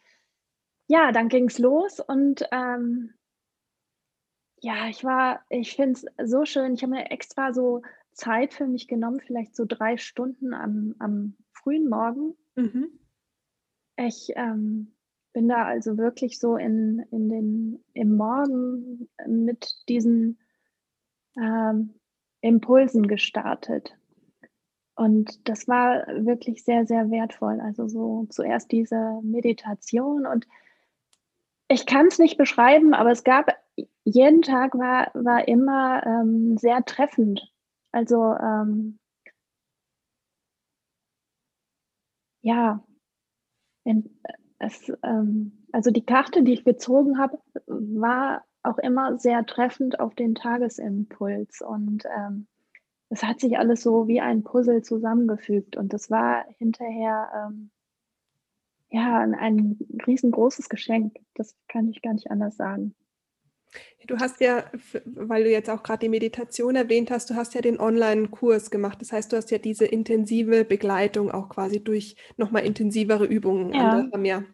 [0.86, 3.14] ja, dann ging es los und ähm,
[4.60, 6.74] ja, ich war, ich finde es so schön.
[6.74, 7.82] Ich habe mir extra so
[8.12, 12.34] Zeit für mich genommen, vielleicht so drei Stunden am, am frühen Morgen.
[12.54, 12.98] Mhm.
[13.96, 14.93] Ich ähm,
[15.34, 20.38] bin da also wirklich so in, in den, im Morgen mit diesen
[21.36, 21.94] ähm,
[22.40, 23.98] Impulsen gestartet.
[24.94, 27.60] Und das war wirklich sehr, sehr wertvoll.
[27.60, 30.46] Also so zuerst diese Meditation und
[31.68, 33.48] ich kann es nicht beschreiben, aber es gab,
[34.04, 37.52] jeden Tag war, war immer ähm, sehr treffend.
[37.90, 39.00] Also ähm,
[42.42, 42.84] ja,
[43.84, 44.20] in,
[44.64, 50.14] es, ähm, also die Karte, die ich gezogen habe, war auch immer sehr treffend auf
[50.14, 52.46] den Tagesimpuls und ähm,
[53.10, 57.70] es hat sich alles so wie ein Puzzle zusammengefügt und das war hinterher ähm,
[58.90, 61.16] ja ein, ein riesengroßes Geschenk.
[61.34, 62.94] Das kann ich gar nicht anders sagen.
[64.06, 64.64] Du hast ja,
[65.04, 69.00] weil du jetzt auch gerade die Meditation erwähnt hast, du hast ja den Online-Kurs gemacht.
[69.00, 73.72] Das heißt, du hast ja diese intensive Begleitung auch quasi durch nochmal intensivere Übungen.
[73.72, 74.08] Ja.
[74.22, 74.44] Ja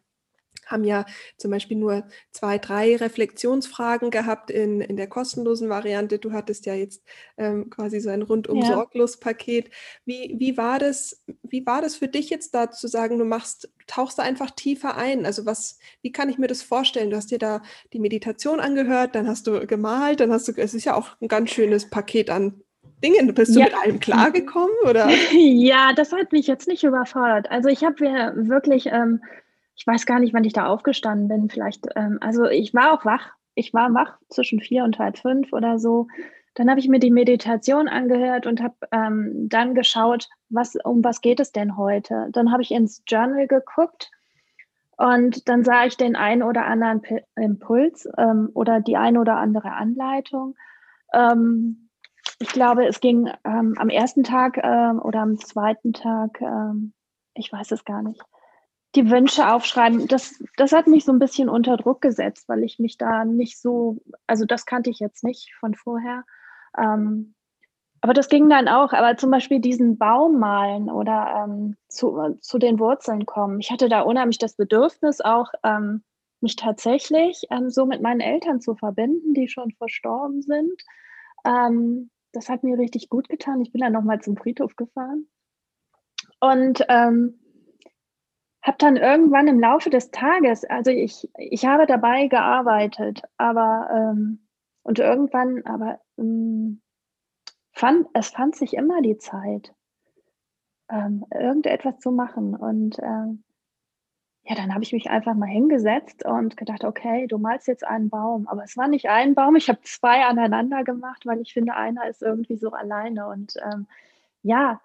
[0.71, 1.05] haben ja
[1.37, 6.19] zum Beispiel nur zwei, drei Reflexionsfragen gehabt in, in der kostenlosen Variante.
[6.19, 7.03] Du hattest ja jetzt
[7.37, 9.71] ähm, quasi so ein rundum sorglos Paket.
[10.05, 13.71] Wie, wie, war das, wie war das für dich jetzt da zu sagen, du machst,
[13.87, 15.27] tauchst da einfach tiefer ein?
[15.27, 17.11] Also was, wie kann ich mir das vorstellen?
[17.11, 17.63] Du hast dir da
[17.93, 21.29] die Meditation angehört, dann hast du gemalt, dann hast du, es ist ja auch ein
[21.29, 22.63] ganz schönes Paket an
[23.03, 23.35] Dingen.
[23.35, 23.67] Bist du ja.
[23.67, 24.75] mit allem klargekommen?
[24.89, 25.09] Oder?
[25.33, 27.51] Ja, das hat mich jetzt nicht überfordert.
[27.51, 29.23] Also ich habe mir wirklich ähm,
[29.81, 31.49] ich weiß gar nicht, wann ich da aufgestanden bin.
[31.49, 33.33] Vielleicht, ähm, also ich war auch wach.
[33.55, 36.07] Ich war wach zwischen vier und halb fünf oder so.
[36.55, 41.23] Dann habe ich mir die Meditation angehört und habe ähm, dann geschaut, was, um was
[41.23, 42.29] geht es denn heute.
[42.33, 44.11] Dann habe ich ins Journal geguckt
[44.99, 49.37] und dann sah ich den einen oder anderen P Impuls ähm, oder die eine oder
[49.37, 50.57] andere Anleitung.
[51.15, 51.89] Ähm,
[52.39, 56.93] ich glaube, es ging ähm, am ersten Tag ähm, oder am zweiten Tag, ähm,
[57.33, 58.21] ich weiß es gar nicht
[58.95, 62.79] die Wünsche aufschreiben, das, das hat mich so ein bisschen unter Druck gesetzt, weil ich
[62.79, 66.25] mich da nicht so, also das kannte ich jetzt nicht von vorher.
[66.77, 67.35] Ähm,
[68.01, 72.59] aber das ging dann auch, aber zum Beispiel diesen Baum malen oder ähm, zu, zu
[72.59, 73.61] den Wurzeln kommen.
[73.61, 76.03] Ich hatte da unheimlich das Bedürfnis auch, ähm,
[76.41, 80.83] mich tatsächlich ähm, so mit meinen Eltern zu verbinden, die schon verstorben sind.
[81.45, 83.61] Ähm, das hat mir richtig gut getan.
[83.61, 85.27] Ich bin dann nochmal zum Friedhof gefahren.
[86.41, 87.40] Und ähm,
[88.63, 94.47] habe dann irgendwann im Laufe des Tages, also ich, ich habe dabei gearbeitet, aber ähm,
[94.83, 96.81] und irgendwann, aber ähm,
[97.73, 99.75] fand, es fand sich immer die Zeit,
[100.91, 102.55] ähm, irgendetwas zu machen.
[102.55, 103.45] Und ähm,
[104.43, 108.11] ja, dann habe ich mich einfach mal hingesetzt und gedacht, okay, du malst jetzt einen
[108.11, 108.49] Baum.
[108.49, 112.09] Aber es war nicht ein Baum, ich habe zwei aneinander gemacht, weil ich finde, einer
[112.09, 113.29] ist irgendwie so alleine.
[113.29, 113.87] Und ähm,
[114.43, 114.81] ja,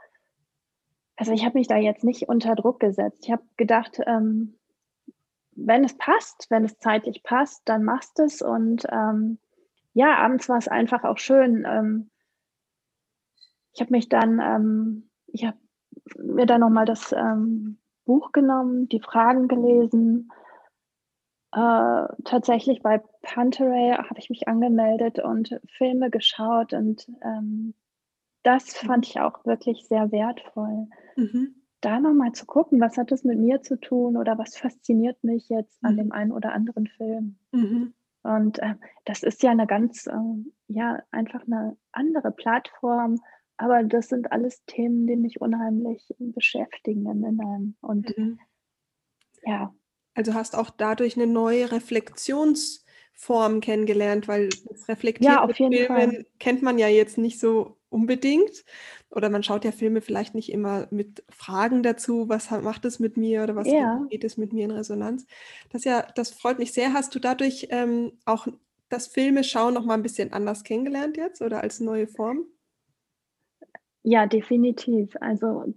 [1.17, 3.23] also ich habe mich da jetzt nicht unter Druck gesetzt.
[3.23, 4.57] Ich habe gedacht, ähm,
[5.51, 8.41] wenn es passt, wenn es zeitlich passt, dann machst es.
[8.41, 9.39] Und ähm,
[9.93, 11.65] ja, abends war es einfach auch schön.
[11.65, 12.09] Ähm,
[13.73, 15.57] ich habe mich dann, ähm, ich habe
[16.17, 20.29] mir dann nochmal das ähm, Buch genommen, die Fragen gelesen.
[21.53, 27.73] Äh, tatsächlich bei Panteray habe ich mich angemeldet und Filme geschaut und ähm,
[28.43, 30.87] das fand ich auch wirklich sehr wertvoll.
[31.15, 31.55] Mhm.
[31.81, 35.49] Da nochmal zu gucken, was hat das mit mir zu tun oder was fasziniert mich
[35.49, 35.97] jetzt an mhm.
[35.97, 37.37] dem einen oder anderen Film.
[37.51, 37.93] Mhm.
[38.23, 40.13] Und äh, das ist ja eine ganz, äh,
[40.67, 43.21] ja, einfach eine andere Plattform,
[43.57, 47.77] aber das sind alles Themen, die mich unheimlich beschäftigen im Inneren.
[47.81, 48.39] Und mhm.
[49.43, 49.73] ja.
[50.15, 56.11] Also hast auch dadurch eine neue Reflexionsform kennengelernt, weil das Reflektieren ja, auf jeden Filmen
[56.11, 56.25] Fall.
[56.39, 58.65] kennt man ja jetzt nicht so unbedingt.
[59.09, 63.15] Oder man schaut ja Filme vielleicht nicht immer mit Fragen dazu, was macht es mit
[63.15, 64.05] mir oder was ja.
[64.09, 65.25] geht es mit mir in Resonanz.
[65.71, 66.93] Das ja, das freut mich sehr.
[66.93, 68.47] Hast du dadurch ähm, auch
[68.89, 72.45] das Filme schauen noch mal ein bisschen anders kennengelernt jetzt oder als neue Form?
[74.03, 75.15] Ja, definitiv.
[75.21, 75.73] Also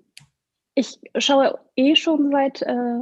[0.75, 3.01] ich schaue eh schon seit äh,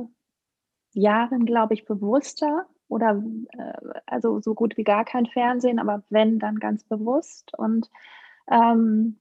[0.93, 3.23] Jahren, glaube ich, bewusster oder
[3.59, 7.53] äh, also so gut wie gar kein Fernsehen, aber wenn, dann ganz bewusst.
[7.59, 7.91] Und
[8.51, 9.19] ähm,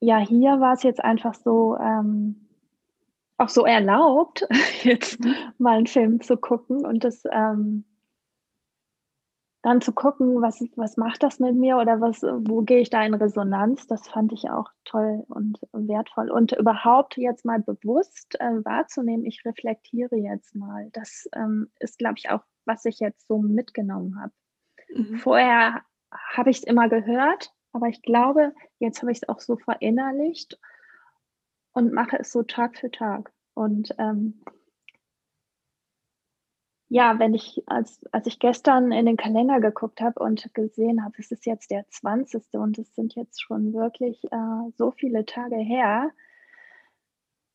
[0.00, 2.48] ja, hier war es jetzt einfach so, ähm,
[3.38, 4.46] auch so erlaubt,
[4.82, 5.18] jetzt
[5.58, 7.84] mal einen Film zu gucken und das ähm,
[9.62, 13.04] dann zu gucken, was, was macht das mit mir oder was, wo gehe ich da
[13.04, 16.30] in Resonanz, das fand ich auch toll und wertvoll.
[16.30, 20.90] Und überhaupt jetzt mal bewusst äh, wahrzunehmen, ich reflektiere jetzt mal.
[20.92, 24.32] Das ähm, ist, glaube ich, auch, was ich jetzt so mitgenommen habe.
[24.92, 25.18] Mhm.
[25.18, 25.82] Vorher
[26.34, 30.58] habe ich es immer gehört, aber ich glaube, jetzt habe ich es auch so verinnerlicht
[31.72, 33.32] und mache es so Tag für Tag.
[33.54, 34.42] Und ähm,
[36.88, 41.14] ja, wenn ich, als, als ich gestern in den Kalender geguckt habe und gesehen habe,
[41.18, 42.52] es ist jetzt der 20.
[42.52, 46.10] und es sind jetzt schon wirklich äh, so viele Tage her,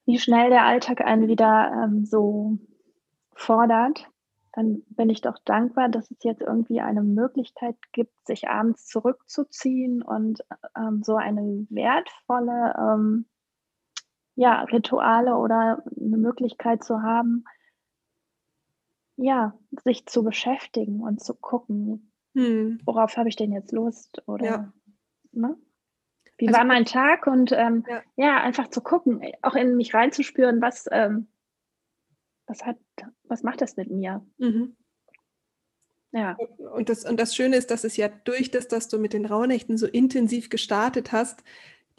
[0.07, 2.57] wie schnell der Alltag einen wieder ähm, so
[3.33, 4.09] fordert,
[4.57, 10.01] dann bin ich doch dankbar, dass es jetzt irgendwie eine Möglichkeit gibt, sich abends zurückzuziehen
[10.01, 10.43] und
[10.75, 13.27] ähm, so eine wertvolle ähm,
[14.33, 17.43] ja, Rituale oder eine Möglichkeit zu haben,
[19.15, 19.53] ja,
[19.83, 22.81] sich zu beschäftigen und zu gucken, hm.
[22.83, 24.73] worauf habe ich denn jetzt Lust oder ja.
[25.33, 25.55] ne?
[26.39, 28.01] Wie also, war mein Tag und ähm, ja.
[28.15, 28.41] ja.
[28.41, 31.27] einfach zu gucken, auch in mich reinzuspüren, was, ähm,
[32.47, 32.77] was hat,
[33.23, 34.25] was macht das mit mir?
[34.37, 34.75] Mhm.
[36.11, 36.37] Ja.
[36.73, 39.25] Und das, und das Schöne ist, dass es ja durch das, dass du mit den
[39.25, 41.43] Rauhnächten so intensiv gestartet hast,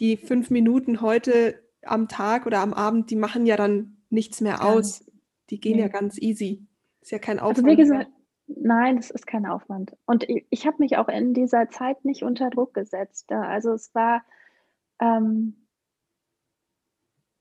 [0.01, 4.65] die fünf Minuten heute am Tag oder am Abend, die machen ja dann nichts mehr
[4.65, 5.05] aus.
[5.51, 5.83] Die gehen nee.
[5.83, 6.67] ja ganz easy.
[7.01, 7.59] Ist ja kein Aufwand.
[7.59, 8.11] Also wie gesagt,
[8.47, 9.97] nein, es ist kein Aufwand.
[10.07, 13.31] Und ich, ich habe mich auch in dieser Zeit nicht unter Druck gesetzt.
[13.31, 14.23] Also es war,
[15.01, 15.58] ähm,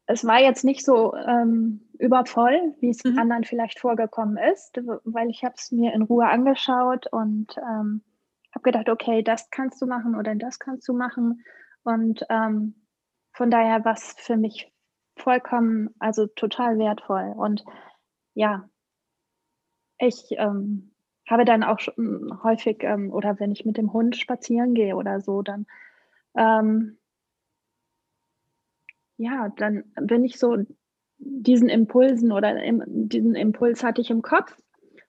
[0.07, 3.19] es war jetzt nicht so ähm, übervoll, wie es mhm.
[3.19, 8.01] anderen vielleicht vorgekommen ist, weil ich habe es mir in Ruhe angeschaut und ähm,
[8.55, 11.43] habe gedacht, okay, das kannst du machen oder das kannst du machen.
[11.83, 12.87] Und ähm,
[13.33, 14.71] von daher war es für mich
[15.17, 17.33] vollkommen, also total wertvoll.
[17.35, 17.65] Und
[18.33, 18.69] ja,
[19.99, 20.93] ich ähm,
[21.27, 25.19] habe dann auch schon häufig, ähm, oder wenn ich mit dem Hund spazieren gehe oder
[25.19, 25.65] so, dann
[26.37, 26.97] ähm,
[29.17, 30.57] ja, dann bin ich so
[31.17, 34.55] diesen Impulsen oder im, diesen Impuls hatte ich im Kopf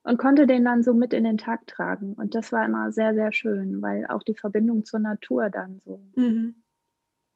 [0.03, 2.15] und konnte den dann so mit in den Tag tragen.
[2.15, 6.01] Und das war immer sehr, sehr schön, weil auch die Verbindung zur Natur dann so,
[6.17, 6.63] mhm.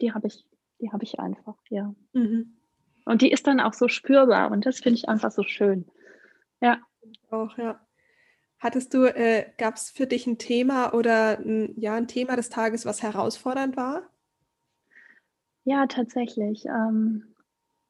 [0.01, 0.47] die habe ich,
[0.81, 1.95] die habe ich einfach, ja.
[2.15, 2.57] Mhm.
[3.05, 5.87] Und die ist dann auch so spürbar und das finde ich einfach so schön.
[6.61, 6.79] Ja
[7.31, 7.81] auch, ja.
[8.59, 12.49] Hattest du, äh, gab es für dich ein Thema oder ein, ja, ein Thema des
[12.49, 14.09] Tages, was herausfordernd war?
[15.65, 16.65] Ja, tatsächlich.
[16.67, 17.35] Ähm,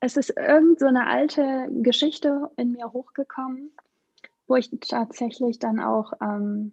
[0.01, 3.73] es ist irgend so eine alte Geschichte in mir hochgekommen,
[4.47, 6.73] wo ich tatsächlich dann auch, ähm,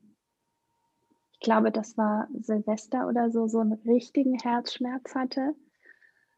[1.33, 5.55] ich glaube, das war Silvester oder so, so einen richtigen Herzschmerz hatte.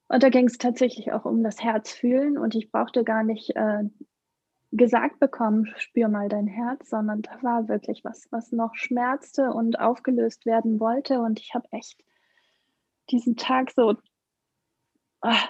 [0.10, 3.84] Und da ging es tatsächlich auch um das Herzfühlen und ich brauchte gar nicht äh,
[4.72, 9.80] gesagt bekommen, spür mal dein Herz, sondern da war wirklich was, was noch schmerzte und
[9.80, 11.20] aufgelöst werden wollte.
[11.22, 12.04] Und ich habe echt
[13.10, 13.96] diesen Tag so
[15.22, 15.50] ach,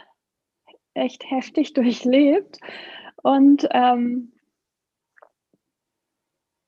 [0.94, 2.60] echt heftig durchlebt.
[3.24, 4.34] Und ähm,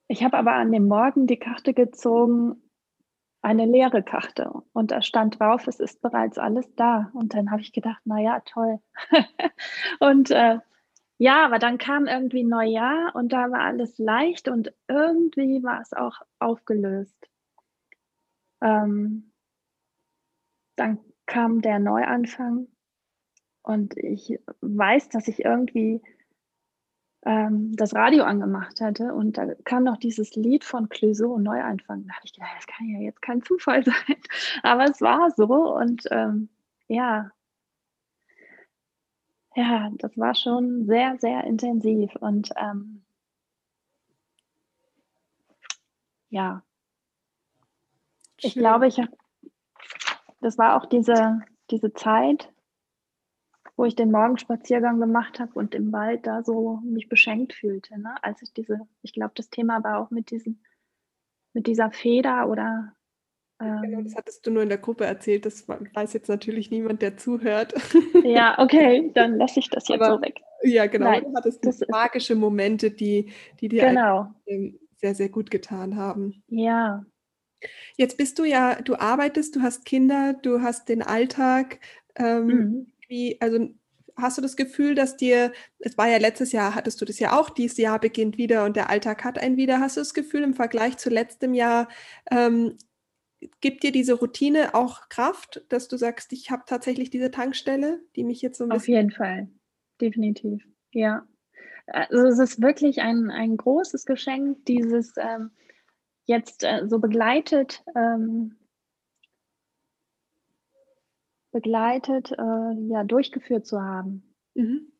[0.07, 2.61] ich habe aber an dem Morgen die Karte gezogen,
[3.41, 4.51] eine leere Karte.
[4.71, 7.11] Und da stand drauf, es ist bereits alles da.
[7.13, 8.79] Und dann habe ich gedacht, naja, toll.
[9.99, 10.59] und äh,
[11.17, 15.93] ja, aber dann kam irgendwie Neujahr und da war alles leicht und irgendwie war es
[15.93, 17.17] auch aufgelöst.
[18.61, 19.31] Ähm,
[20.75, 22.67] dann kam der Neuanfang
[23.63, 26.01] und ich weiß, dass ich irgendwie
[27.25, 32.05] ähm, das Radio angemacht hatte und da kam noch dieses Lied von Clouseau, Neuanfang.
[32.07, 34.17] Da habe ich gedacht, das kann ja jetzt kein Zufall sein.
[34.61, 36.49] Aber es war so und ähm,
[36.87, 37.31] ja,
[39.55, 43.03] ja, das war schon sehr, sehr intensiv und ähm,
[46.29, 46.63] ja,
[48.37, 48.99] ich glaube, ich
[50.43, 51.41] das war auch diese,
[51.71, 52.52] diese Zeit,
[53.75, 58.15] wo ich den Morgenspaziergang gemacht habe und im Wald da so mich beschenkt fühlte, ne?
[58.21, 60.59] als ich diese, ich glaube, das Thema war auch mit diesem,
[61.53, 62.93] mit dieser Feder oder
[63.59, 64.17] Genau, das ähm.
[64.17, 65.45] hattest du nur in der Gruppe erzählt.
[65.45, 67.73] Das weiß jetzt natürlich niemand, der zuhört.
[68.23, 70.41] Ja, okay, dann lasse ich das jetzt Aber, so weg.
[70.63, 71.11] Ja, genau.
[71.11, 74.33] Nein, du hattest das magische Momente, die, die dir genau.
[74.95, 76.43] sehr, sehr gut getan haben.
[76.47, 77.05] Ja.
[77.97, 81.79] Jetzt bist du ja, du arbeitest, du hast Kinder, du hast den Alltag.
[82.15, 82.92] Ähm, mhm.
[83.13, 83.69] Wie, also
[84.15, 87.39] hast du das Gefühl, dass dir, es war ja letztes Jahr, hattest du das ja
[87.39, 89.79] auch, dieses Jahr beginnt wieder und der Alltag hat einen wieder.
[89.79, 91.89] Hast du das Gefühl, im Vergleich zu letztem Jahr,
[92.31, 92.75] ähm,
[93.61, 98.23] gibt dir diese Routine auch Kraft, dass du sagst, ich habe tatsächlich diese Tankstelle, die
[98.23, 98.81] mich jetzt so ein bisschen.
[98.81, 99.47] Auf jeden Fall,
[100.01, 101.27] definitiv, ja.
[101.85, 105.51] Also es ist wirklich ein, ein großes Geschenk, dieses ähm,
[106.25, 108.55] jetzt äh, so begleitet ähm,
[111.53, 114.35] begleitet, äh, ja, durchgeführt zu haben.
[114.55, 114.91] Mhm.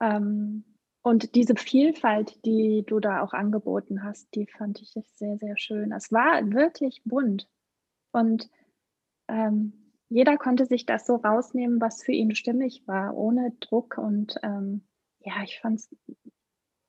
[0.00, 0.64] Ähm,
[1.02, 5.90] und diese Vielfalt, die du da auch angeboten hast, die fand ich sehr, sehr schön.
[5.90, 7.48] Es war wirklich bunt.
[8.12, 8.48] Und
[9.28, 9.72] ähm,
[10.08, 13.98] jeder konnte sich das so rausnehmen, was für ihn stimmig war, ohne Druck.
[13.98, 14.82] Und ähm,
[15.20, 15.88] ja, ich fand es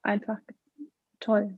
[0.04, 0.40] einfach
[1.20, 1.58] toll.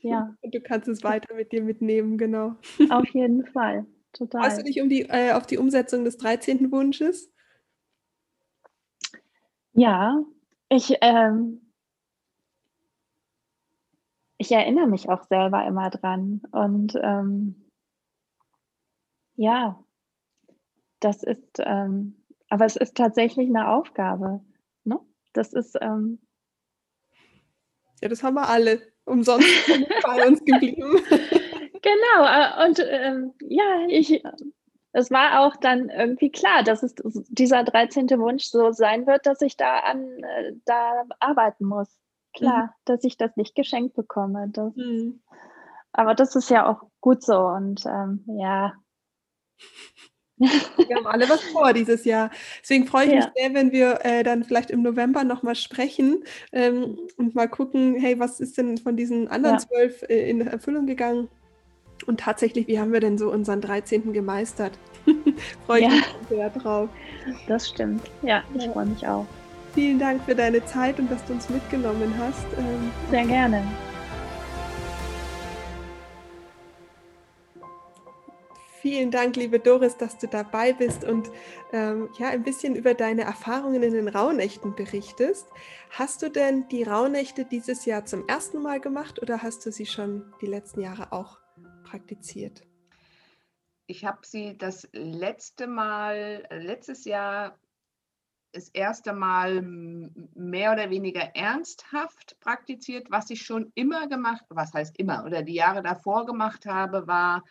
[0.00, 0.36] Ja.
[0.42, 2.56] Und du kannst es weiter mit dir mitnehmen, genau.
[2.90, 3.86] Auf jeden Fall.
[4.14, 4.42] Total.
[4.42, 6.70] Hast du dich um die, äh, auf die Umsetzung des 13.
[6.70, 7.30] Wunsches?
[9.72, 10.22] Ja,
[10.68, 11.72] ich, ähm,
[14.38, 16.42] ich erinnere mich auch selber immer dran.
[16.52, 17.70] Und ähm,
[19.34, 19.84] ja,
[21.00, 24.44] das ist, ähm, aber es ist tatsächlich eine Aufgabe.
[24.84, 25.00] Ne?
[25.32, 25.76] Das ist.
[25.80, 26.20] Ähm,
[28.00, 29.48] ja, das haben wir alle umsonst
[30.02, 31.00] bei uns geblieben.
[31.94, 34.22] Genau, äh, und ähm, ja, ich,
[34.92, 36.94] es war auch dann irgendwie klar, dass es
[37.28, 38.08] dieser 13.
[38.18, 41.88] Wunsch so sein wird, dass ich da an äh, da arbeiten muss.
[42.32, 42.70] Klar, mhm.
[42.84, 44.48] dass ich das nicht geschenkt bekomme.
[44.48, 45.22] Das, mhm.
[45.92, 48.74] Aber das ist ja auch gut so und ähm, ja.
[50.36, 52.30] Wir haben alle was vor dieses Jahr.
[52.60, 53.16] Deswegen freue ich ja.
[53.18, 57.94] mich sehr, wenn wir äh, dann vielleicht im November nochmal sprechen ähm, und mal gucken,
[57.94, 60.08] hey, was ist denn von diesen anderen zwölf ja.
[60.08, 61.28] äh, in Erfüllung gegangen?
[62.06, 64.12] Und tatsächlich, wie haben wir denn so unseren 13.
[64.12, 64.78] gemeistert?
[65.66, 65.92] freue ich ja.
[65.92, 66.88] mich sehr drauf.
[67.46, 68.02] Das stimmt.
[68.22, 69.26] Ja, ich freue mich auch.
[69.74, 72.46] Vielen Dank für deine Zeit und dass du uns mitgenommen hast.
[72.58, 73.62] Ähm, sehr gerne.
[78.80, 81.30] Vielen Dank, liebe Doris, dass du dabei bist und
[81.72, 85.46] ähm, ja, ein bisschen über deine Erfahrungen in den Rauhnächten berichtest.
[85.90, 89.86] Hast du denn die Rauhnächte dieses Jahr zum ersten Mal gemacht oder hast du sie
[89.86, 91.38] schon die letzten Jahre auch
[91.94, 92.62] praktiziert?
[93.86, 97.56] Ich habe sie das letzte Mal, äh, letztes Jahr
[98.52, 103.10] das erste Mal mehr oder weniger ernsthaft praktiziert.
[103.10, 107.44] Was ich schon immer gemacht, was heißt immer, oder die Jahre davor gemacht habe, war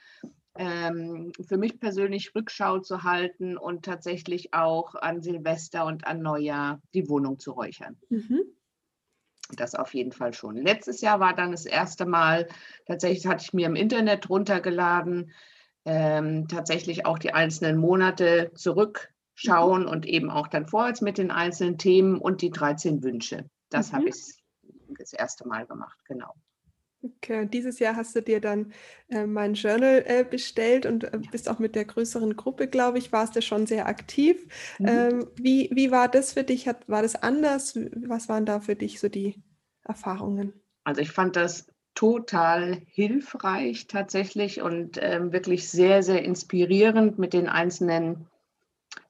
[0.58, 6.82] ähm, für mich persönlich Rückschau zu halten und tatsächlich auch an Silvester und an Neujahr
[6.94, 7.98] die Wohnung zu räuchern.
[8.10, 8.44] Mhm.
[9.56, 10.56] Das auf jeden Fall schon.
[10.56, 12.48] Letztes Jahr war dann das erste Mal,
[12.86, 15.32] tatsächlich hatte ich mir im Internet runtergeladen,
[15.86, 19.88] ähm, tatsächlich auch die einzelnen Monate zurückschauen mhm.
[19.90, 23.50] und eben auch dann vorwärts mit den einzelnen Themen und die 13 Wünsche.
[23.70, 23.98] Das mhm.
[23.98, 24.16] habe ich
[24.98, 26.34] das erste Mal gemacht, genau.
[27.04, 28.72] Okay, dieses Jahr hast du dir dann
[29.10, 33.12] äh, mein Journal äh, bestellt und äh, bist auch mit der größeren Gruppe, glaube ich,
[33.12, 34.48] warst du schon sehr aktiv.
[34.80, 34.88] Mhm.
[34.88, 36.68] Ähm, wie, wie war das für dich?
[36.68, 37.78] Hat, war das anders?
[38.08, 39.44] Was waren da für dich so die
[39.84, 40.54] Erfahrungen?
[40.86, 47.50] Also ich fand das total hilfreich tatsächlich und ähm, wirklich sehr, sehr inspirierend mit den
[47.50, 48.28] einzelnen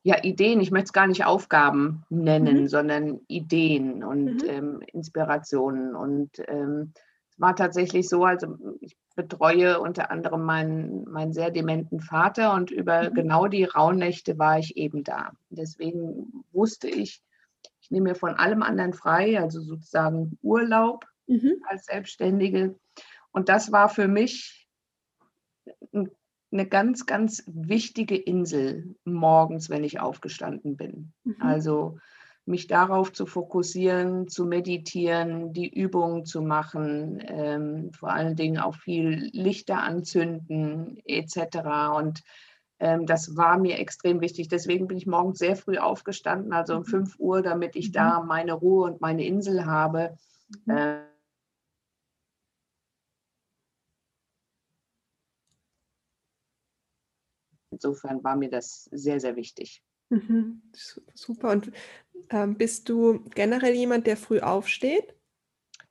[0.01, 0.59] ja, Ideen.
[0.61, 2.67] Ich möchte es gar nicht Aufgaben nennen, mhm.
[2.67, 4.49] sondern Ideen und mhm.
[4.49, 6.93] ähm, Inspirationen und ähm,
[7.38, 13.09] war tatsächlich so, also ich betreue unter anderem meinen, meinen sehr dementen Vater und über
[13.09, 13.13] mhm.
[13.13, 15.34] genau die Rauhnächte war ich eben da.
[15.49, 17.21] Deswegen wusste ich,
[17.81, 21.61] ich nehme mir von allem anderen frei, also sozusagen Urlaub mhm.
[21.67, 22.75] als Selbstständige.
[23.31, 24.67] Und das war für mich
[26.53, 31.13] eine ganz, ganz wichtige Insel morgens, wenn ich aufgestanden bin.
[31.23, 31.36] Mhm.
[31.39, 31.97] Also
[32.45, 38.75] mich darauf zu fokussieren, zu meditieren, die Übungen zu machen, ähm, vor allen Dingen auch
[38.75, 41.95] viel Lichter anzünden etc.
[41.95, 42.21] Und
[42.79, 44.49] ähm, das war mir extrem wichtig.
[44.49, 47.25] Deswegen bin ich morgens sehr früh aufgestanden, also um 5 mhm.
[47.25, 47.93] Uhr, damit ich mhm.
[47.93, 50.17] da meine Ruhe und meine Insel habe.
[50.65, 50.77] Mhm.
[50.77, 51.13] Äh,
[57.73, 59.83] Insofern war mir das sehr, sehr wichtig.
[60.09, 60.61] Mhm,
[61.13, 61.51] super.
[61.51, 61.71] Und
[62.30, 65.16] ähm, bist du generell jemand, der früh aufsteht?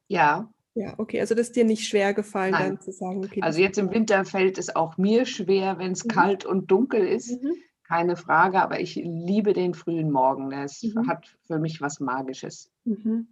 [0.08, 0.52] Ja.
[0.74, 1.20] Ja, okay.
[1.20, 2.68] Also das ist dir nicht schwer gefallen, Nein.
[2.76, 3.42] dann zu sagen, okay.
[3.42, 6.08] Also jetzt im Winter fällt es auch mir schwer, wenn es mhm.
[6.08, 7.42] kalt und dunkel ist.
[7.42, 7.54] Mhm.
[7.86, 10.50] Keine Frage, aber ich liebe den frühen Morgen.
[10.50, 11.08] Das mhm.
[11.08, 12.70] hat für mich was Magisches.
[12.84, 13.28] Mhm.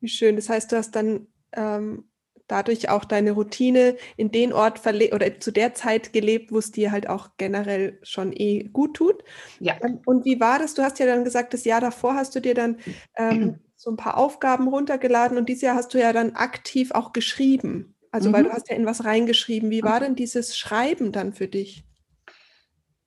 [0.00, 0.36] Wie schön.
[0.36, 2.04] Das heißt, du hast dann ähm,
[2.48, 6.72] dadurch auch deine Routine in den Ort verlegt oder zu der Zeit gelebt, wo es
[6.72, 9.22] dir halt auch generell schon eh gut tut.
[9.60, 9.74] Ja.
[9.82, 10.74] Ähm, und wie war das?
[10.74, 12.76] Du hast ja dann gesagt, das Jahr davor hast du dir dann
[13.16, 17.12] ähm, so ein paar Aufgaben runtergeladen und dieses Jahr hast du ja dann aktiv auch
[17.12, 17.94] geschrieben.
[18.12, 18.34] Also mhm.
[18.34, 19.70] weil du hast ja in was reingeschrieben.
[19.70, 21.84] Wie war denn dieses Schreiben dann für dich?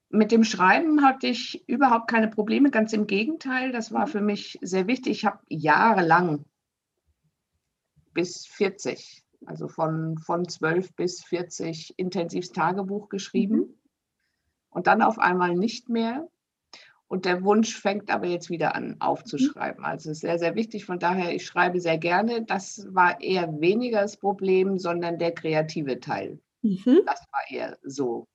[0.10, 3.72] Mit dem Schreiben hatte ich überhaupt keine Probleme, ganz im Gegenteil.
[3.72, 5.12] Das war für mich sehr wichtig.
[5.12, 6.46] Ich habe jahrelang
[8.14, 13.74] bis 40, also von, von 12 bis 40 intensivs Tagebuch geschrieben mhm.
[14.70, 16.28] und dann auf einmal nicht mehr.
[17.08, 19.82] Und der Wunsch fängt aber jetzt wieder an aufzuschreiben.
[19.82, 19.86] Mhm.
[19.86, 20.86] Also es ist sehr, sehr wichtig.
[20.86, 22.44] Von daher, ich schreibe sehr gerne.
[22.44, 26.40] Das war eher weniger das Problem, sondern der kreative Teil.
[26.64, 27.02] Mhm.
[27.06, 28.28] Das war eher so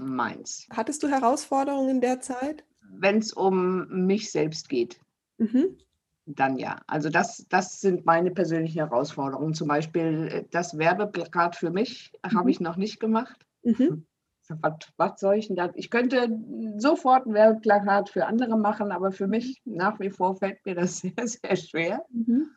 [0.00, 0.68] meins.
[0.70, 2.64] Hattest du Herausforderungen in der Zeit?
[2.80, 5.00] Wenn es um mich selbst geht,
[5.38, 5.78] mhm.
[6.26, 6.80] Dann ja.
[6.86, 9.54] Also das, das sind meine persönlichen Herausforderungen.
[9.54, 12.38] Zum Beispiel äh, das Werbeplakat für mich mhm.
[12.38, 13.46] habe ich noch nicht gemacht.
[13.62, 14.06] Mhm
[14.60, 15.70] was, was soll ich denn da?
[15.74, 16.28] Ich könnte
[16.76, 20.98] sofort ein Werbeplakat für andere machen, aber für mich nach wie vor fällt mir das
[21.00, 22.04] sehr, sehr schwer.
[22.10, 22.50] Mhm.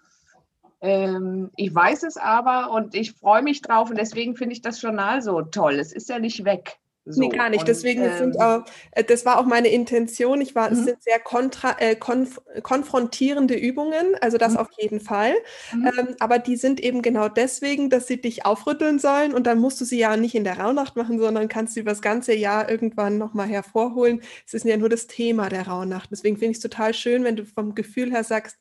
[0.81, 4.81] Ähm, ich weiß es aber und ich freue mich drauf und deswegen finde ich das
[4.81, 5.75] Journal so toll.
[5.75, 6.79] Es ist ja nicht weg.
[7.07, 7.21] So.
[7.21, 7.61] Nee, gar nicht.
[7.61, 10.41] Und, Deswegen ähm, sind auch, äh, das war auch meine Intention.
[10.41, 10.77] Ich war, mhm.
[10.77, 14.57] es sind sehr kontra, äh, konf konfrontierende Übungen, also das mhm.
[14.57, 15.35] auf jeden Fall.
[15.71, 15.91] Mhm.
[15.97, 19.79] Ähm, aber die sind eben genau deswegen, dass sie dich aufrütteln sollen und dann musst
[19.81, 22.69] du sie ja nicht in der Rauhnacht machen, sondern kannst sie über das ganze Jahr
[22.69, 24.21] irgendwann nochmal hervorholen.
[24.47, 26.09] Es ist ja nur das Thema der Rauhnacht.
[26.11, 28.57] Deswegen finde ich es total schön, wenn du vom Gefühl her sagst,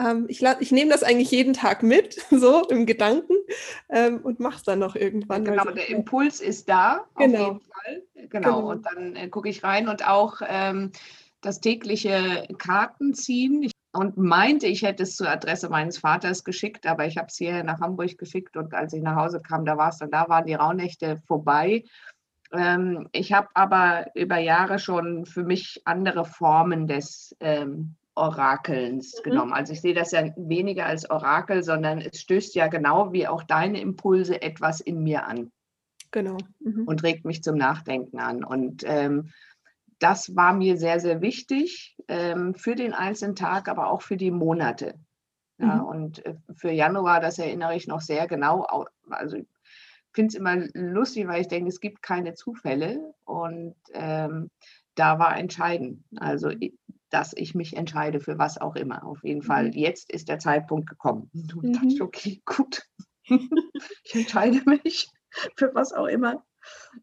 [0.00, 3.34] ähm, ich, ich nehme das eigentlich jeden Tag mit, so im Gedanken
[3.88, 5.44] ähm, und mache es dann noch irgendwann.
[5.44, 7.38] Genau, der Impuls ist da, genau.
[7.38, 8.02] auf jeden Fall.
[8.14, 8.70] Genau, genau.
[8.70, 10.92] und dann äh, gucke ich rein und auch ähm,
[11.40, 13.62] das tägliche Kartenziehen.
[13.64, 17.36] Ich, und meinte, ich hätte es zur Adresse meines Vaters geschickt, aber ich habe es
[17.36, 20.28] hierher nach Hamburg geschickt und als ich nach Hause kam, da war es dann, da
[20.28, 21.82] waren die Rauhnächte vorbei.
[22.52, 29.30] Ähm, ich habe aber über Jahre schon für mich andere Formen des ähm, Orakelns mhm.
[29.30, 29.52] genommen.
[29.52, 33.42] Also ich sehe das ja weniger als Orakel, sondern es stößt ja genau wie auch
[33.42, 35.52] deine Impulse etwas in mir an.
[36.10, 36.38] Genau.
[36.60, 36.84] Mhm.
[36.84, 38.42] Und regt mich zum Nachdenken an.
[38.42, 39.30] Und ähm,
[40.00, 44.30] das war mir sehr, sehr wichtig ähm, für den einzelnen Tag, aber auch für die
[44.30, 44.94] Monate.
[45.58, 45.84] Ja, mhm.
[45.84, 48.66] Und äh, für Januar, das erinnere ich noch sehr genau.
[49.10, 49.46] Also ich
[50.12, 53.14] finde es immer lustig, weil ich denke, es gibt keine Zufälle.
[53.24, 54.50] Und ähm,
[54.94, 56.02] da war entscheidend.
[56.16, 56.50] Also
[57.10, 59.04] dass ich mich entscheide für was auch immer.
[59.04, 59.72] Auf jeden Fall, mhm.
[59.72, 61.30] jetzt ist der Zeitpunkt gekommen.
[61.54, 61.72] Und mhm.
[61.72, 62.82] dachte ich, okay, gut,
[63.24, 65.08] ich entscheide mich
[65.56, 66.44] für was auch immer.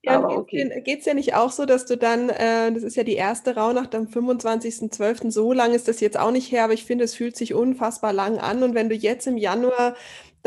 [0.04, 0.82] Ja, Aber okay.
[0.84, 3.56] Geht es ja nicht auch so, dass du dann, äh, das ist ja die erste
[3.56, 7.16] Rauhnacht am 25.12., so lang ist das jetzt auch nicht her, aber ich finde, es
[7.16, 8.64] fühlt sich unfassbar lang an.
[8.64, 9.96] Und wenn du jetzt im Januar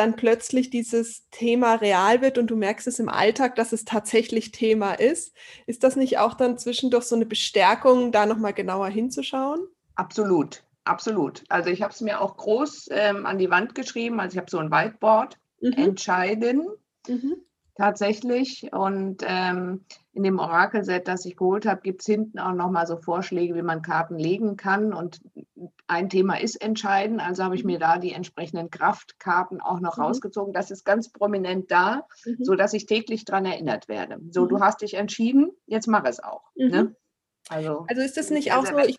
[0.01, 4.51] dann plötzlich dieses Thema real wird und du merkst es im Alltag, dass es tatsächlich
[4.51, 5.37] Thema ist.
[5.67, 9.61] Ist das nicht auch dann zwischendurch so eine Bestärkung, da nochmal genauer hinzuschauen?
[9.95, 11.45] Absolut, absolut.
[11.51, 14.51] Also ich habe es mir auch groß ähm, an die Wand geschrieben, also ich habe
[14.51, 15.73] so ein Whiteboard, mhm.
[15.75, 16.67] entscheiden.
[17.07, 17.37] Mhm
[17.81, 18.69] tatsächlich.
[18.73, 22.99] Und ähm, in dem Orakelset, das ich geholt habe, gibt es hinten auch nochmal so
[22.99, 24.93] Vorschläge, wie man Karten legen kann.
[24.93, 25.23] Und
[25.87, 27.21] ein Thema ist entscheidend.
[27.27, 30.05] Also habe ich mir da die entsprechenden Kraftkarten auch noch mhm.
[30.05, 30.53] rausgezogen.
[30.53, 32.45] Das ist ganz prominent da, mhm.
[32.45, 34.19] sodass ich täglich daran erinnert werde.
[34.31, 34.49] So, mhm.
[34.49, 36.51] du hast dich entschieden, jetzt mach es auch.
[36.55, 36.85] Ne?
[36.85, 36.97] Mhm.
[37.49, 38.99] Also, also ist das nicht auch so, ich,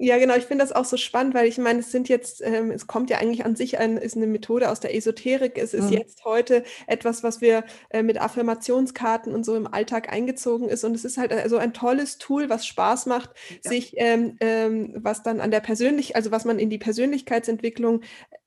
[0.00, 0.36] ja, genau.
[0.36, 3.10] Ich finde das auch so spannend, weil ich meine, es sind jetzt, ähm, es kommt
[3.10, 5.58] ja eigentlich an sich ein, ist eine Methode aus der Esoterik.
[5.58, 5.98] Es ist mhm.
[5.98, 10.84] jetzt heute etwas, was wir äh, mit Affirmationskarten und so im Alltag eingezogen ist.
[10.84, 13.30] Und es ist halt also ein tolles Tool, was Spaß macht,
[13.64, 13.70] ja.
[13.70, 18.02] sich, ähm, ähm, was dann an der persönlich, also was man in die Persönlichkeitsentwicklung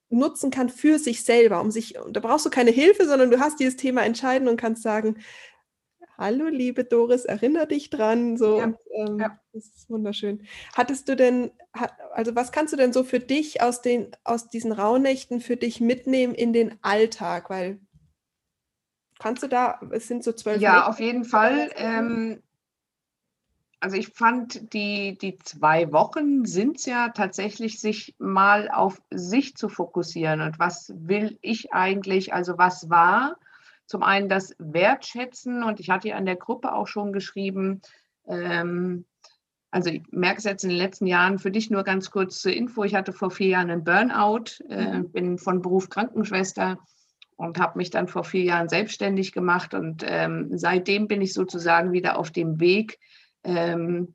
[0.09, 3.59] nutzen kann für sich selber, um sich, da brauchst du keine Hilfe, sondern du hast
[3.59, 5.17] dieses Thema entscheiden und kannst sagen,
[6.21, 8.37] hallo liebe Doris, erinnere dich dran.
[8.37, 9.39] So, ja, und, ähm, ja.
[9.51, 10.45] das ist wunderschön.
[10.75, 11.51] Hattest du denn,
[12.13, 15.81] also was kannst du denn so für dich aus, den, aus diesen Rauhnächten für dich
[15.81, 17.49] mitnehmen in den Alltag?
[17.49, 17.79] Weil
[19.19, 20.61] kannst du da, es sind so zwölf.
[20.61, 21.71] Ja, Nächte, auf jeden Fall.
[21.75, 22.43] Ähm,
[23.79, 29.57] also ich fand, die, die zwei Wochen sind es ja tatsächlich, sich mal auf sich
[29.57, 33.37] zu fokussieren und was will ich eigentlich, also was war
[33.91, 37.81] zum einen das Wertschätzen und ich hatte ja in der Gruppe auch schon geschrieben,
[38.27, 39.05] ähm,
[39.69, 42.51] also ich merke es jetzt in den letzten Jahren für dich nur ganz kurz zur
[42.51, 42.83] Info.
[42.83, 45.11] Ich hatte vor vier Jahren einen Burnout, äh, mhm.
[45.11, 46.77] bin von Beruf Krankenschwester
[47.37, 49.73] und habe mich dann vor vier Jahren selbstständig gemacht.
[49.73, 52.99] Und ähm, seitdem bin ich sozusagen wieder auf dem Weg,
[53.43, 54.13] ähm,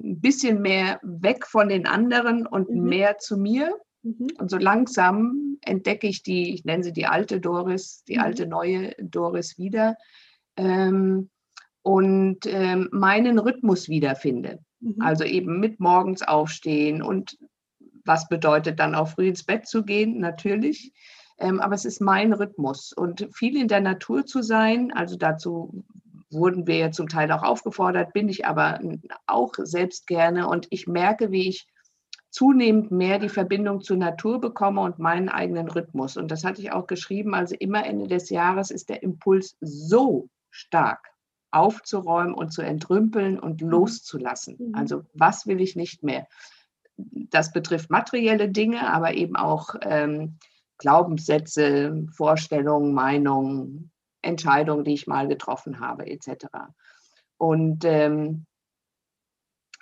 [0.00, 2.82] ein bisschen mehr weg von den anderen und mhm.
[2.82, 3.72] mehr zu mir.
[4.06, 4.28] Mhm.
[4.38, 8.22] Und so langsam entdecke ich die, ich nenne sie die alte Doris, die mhm.
[8.22, 9.96] alte neue Doris wieder
[10.56, 11.30] ähm,
[11.82, 14.60] und ähm, meinen Rhythmus wiederfinde.
[14.80, 15.00] Mhm.
[15.00, 17.36] Also eben mit morgens aufstehen und
[18.04, 20.92] was bedeutet dann auch früh ins Bett zu gehen, natürlich.
[21.38, 25.84] Ähm, aber es ist mein Rhythmus und viel in der Natur zu sein, also dazu
[26.30, 28.80] wurden wir ja zum Teil auch aufgefordert, bin ich aber
[29.26, 31.66] auch selbst gerne und ich merke, wie ich
[32.36, 36.18] zunehmend mehr die Verbindung zur Natur bekomme und meinen eigenen Rhythmus.
[36.18, 40.28] Und das hatte ich auch geschrieben, also immer Ende des Jahres ist der Impuls so
[40.50, 41.08] stark
[41.50, 43.70] aufzuräumen und zu entrümpeln und mhm.
[43.70, 44.56] loszulassen.
[44.58, 44.74] Mhm.
[44.74, 46.26] Also was will ich nicht mehr?
[46.98, 50.36] Das betrifft materielle Dinge, aber eben auch ähm,
[50.76, 56.48] Glaubenssätze, Vorstellungen, Meinungen, Entscheidungen, die ich mal getroffen habe, etc.
[57.38, 58.44] Und ähm,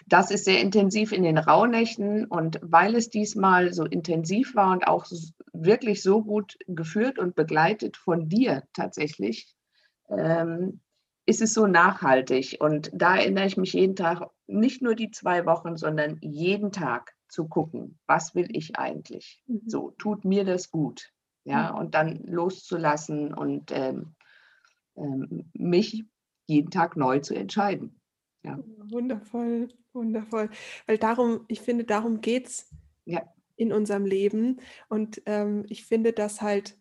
[0.07, 4.87] das ist sehr intensiv in den Rauhnächten und weil es diesmal so intensiv war und
[4.87, 5.07] auch
[5.53, 9.55] wirklich so gut geführt und begleitet von dir tatsächlich,
[10.11, 10.81] ähm,
[11.27, 12.59] ist es so nachhaltig.
[12.61, 17.15] Und da erinnere ich mich jeden Tag, nicht nur die zwei Wochen, sondern jeden Tag
[17.29, 19.43] zu gucken, was will ich eigentlich?
[19.47, 19.63] Mhm.
[19.67, 21.11] So, tut mir das gut?
[21.45, 21.79] Ja, mhm.
[21.79, 24.15] und dann loszulassen und ähm,
[24.97, 26.05] ähm, mich
[26.47, 28.01] jeden Tag neu zu entscheiden.
[28.45, 28.59] Ja.
[28.91, 30.51] Wundervoll, wundervoll.
[30.87, 32.71] Weil darum, ich finde, darum geht es
[33.07, 33.23] ja.
[33.57, 34.61] in unserem Leben.
[34.89, 36.77] Und ähm, ich finde, dass halt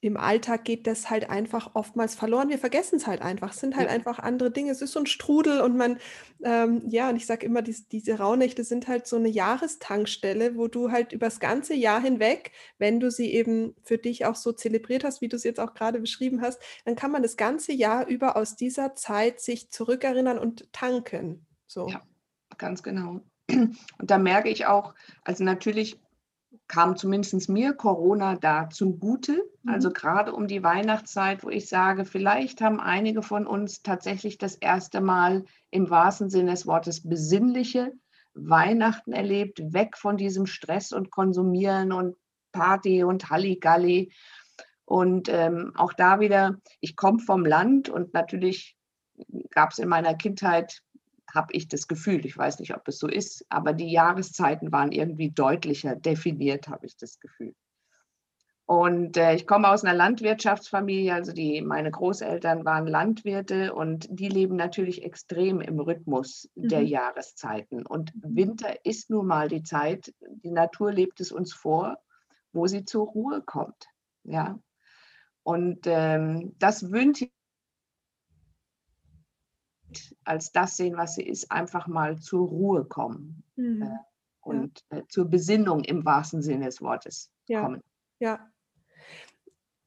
[0.00, 2.50] im Alltag geht das halt einfach oftmals verloren.
[2.50, 3.52] Wir vergessen es halt einfach.
[3.52, 3.94] Es sind halt ja.
[3.94, 4.70] einfach andere Dinge.
[4.70, 5.98] Es ist so ein Strudel und man,
[6.44, 10.68] ähm, ja, und ich sage immer, dies, diese Rauhnächte sind halt so eine Jahrestankstelle, wo
[10.68, 15.02] du halt übers ganze Jahr hinweg, wenn du sie eben für dich auch so zelebriert
[15.02, 18.06] hast, wie du es jetzt auch gerade beschrieben hast, dann kann man das ganze Jahr
[18.06, 21.44] über aus dieser Zeit sich zurückerinnern und tanken.
[21.66, 21.88] So.
[21.88, 22.02] Ja,
[22.56, 23.20] ganz genau.
[23.50, 24.94] Und da merke ich auch,
[25.24, 25.98] also natürlich
[26.68, 29.42] kam zumindest mir Corona da zugute.
[29.62, 29.72] Mhm.
[29.72, 34.54] Also gerade um die Weihnachtszeit, wo ich sage, vielleicht haben einige von uns tatsächlich das
[34.54, 37.92] erste Mal im wahrsten Sinne des Wortes besinnliche
[38.34, 42.16] Weihnachten erlebt, weg von diesem Stress und Konsumieren und
[42.52, 44.12] Party und Halligalli.
[44.84, 48.76] Und ähm, auch da wieder, ich komme vom Land und natürlich
[49.50, 50.82] gab es in meiner Kindheit
[51.34, 54.92] habe ich das Gefühl, ich weiß nicht, ob es so ist, aber die Jahreszeiten waren
[54.92, 57.54] irgendwie deutlicher definiert, habe ich das Gefühl.
[58.68, 64.28] Und äh, ich komme aus einer Landwirtschaftsfamilie, also die, meine Großeltern waren Landwirte und die
[64.28, 66.68] leben natürlich extrem im Rhythmus mhm.
[66.68, 67.86] der Jahreszeiten.
[67.86, 71.96] Und Winter ist nun mal die Zeit, die Natur lebt es uns vor,
[72.52, 73.86] wo sie zur Ruhe kommt.
[74.24, 74.58] Ja.
[75.44, 77.30] Und ähm, das wünsche
[80.24, 83.82] als das sehen, was sie ist, einfach mal zur Ruhe kommen mhm.
[83.82, 83.96] äh,
[84.40, 84.98] und ja.
[84.98, 87.62] äh, zur Besinnung im wahrsten Sinne des Wortes ja.
[87.62, 87.82] kommen.
[88.20, 88.50] Ja,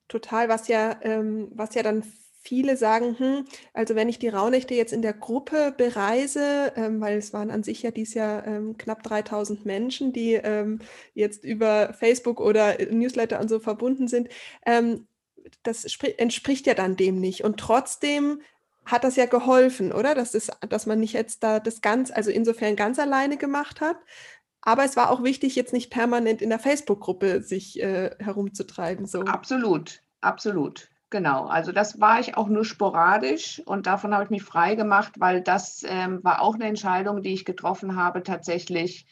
[0.07, 2.03] total, was ja, ähm, was ja dann
[2.43, 7.17] viele sagen, hm, also wenn ich die Rauhnächte jetzt in der Gruppe bereise, ähm, weil
[7.17, 10.79] es waren an sich ja dies Jahr ähm, knapp 3000 Menschen, die ähm,
[11.13, 14.29] jetzt über Facebook oder Newsletter und so verbunden sind,
[14.65, 15.07] ähm,
[15.63, 15.85] das
[16.17, 17.43] entspricht ja dann dem nicht.
[17.43, 18.41] Und trotzdem
[18.85, 20.15] hat das ja geholfen, oder?
[20.15, 23.97] Dass, das, dass man nicht jetzt da das ganz, also insofern ganz alleine gemacht hat.
[24.61, 29.05] Aber es war auch wichtig, jetzt nicht permanent in der Facebook-Gruppe sich äh, herumzutreiben.
[29.05, 29.21] So.
[29.21, 30.87] Absolut, absolut.
[31.09, 35.13] Genau, also das war ich auch nur sporadisch und davon habe ich mich frei gemacht,
[35.17, 39.05] weil das ähm, war auch eine Entscheidung, die ich getroffen habe, tatsächlich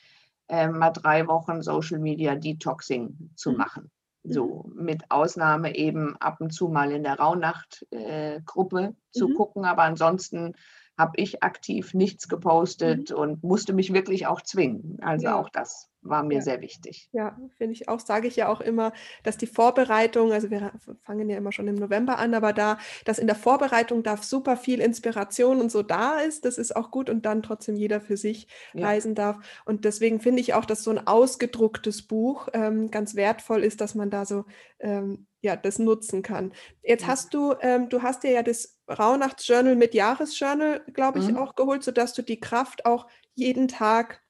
[0.48, 3.58] ähm, mal drei Wochen Social Media Detoxing zu mhm.
[3.58, 3.92] machen.
[4.24, 4.84] So, mhm.
[4.84, 9.34] mit Ausnahme eben ab und zu mal in der Rauhnacht-Gruppe äh, zu mhm.
[9.36, 10.56] gucken, aber ansonsten
[10.98, 13.16] habe ich aktiv nichts gepostet mhm.
[13.16, 14.98] und musste mich wirklich auch zwingen.
[15.02, 15.40] Also ja.
[15.40, 16.42] auch das war mir ja.
[16.42, 17.10] sehr wichtig.
[17.12, 18.94] Ja, finde ich auch, sage ich ja auch immer,
[19.24, 20.72] dass die Vorbereitung, also wir
[21.04, 24.58] fangen ja immer schon im November an, aber da, dass in der Vorbereitung da super
[24.58, 28.18] viel Inspiration und so da ist, das ist auch gut und dann trotzdem jeder für
[28.18, 28.88] sich ja.
[28.88, 29.38] reisen darf.
[29.66, 33.96] Und deswegen finde ich auch, dass so ein ausgedrucktes Buch ähm, ganz wertvoll ist, dass
[33.96, 34.46] man da so
[34.80, 36.54] ähm, ja, das nutzen kann.
[36.84, 41.38] Jetzt hast du, ähm, du hast dir ja das Rauhnachtsjournal mit Jahresjournal, glaube ich, mhm.
[41.38, 44.22] auch geholt, sodass du die Kraft auch jeden Tag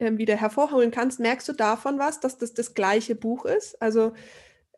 [0.00, 1.20] ähm, wieder hervorholen kannst.
[1.20, 3.80] Merkst du davon was, dass das das gleiche Buch ist?
[3.82, 4.12] Also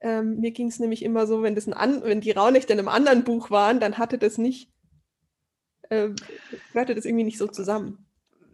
[0.01, 2.79] ähm, mir ging es nämlich immer so, wenn, das ein an, wenn die Rauhnächte in
[2.79, 4.71] einem anderen Buch waren, dann hatte das nicht,
[5.91, 6.09] äh,
[6.73, 8.07] gehörte das irgendwie nicht so zusammen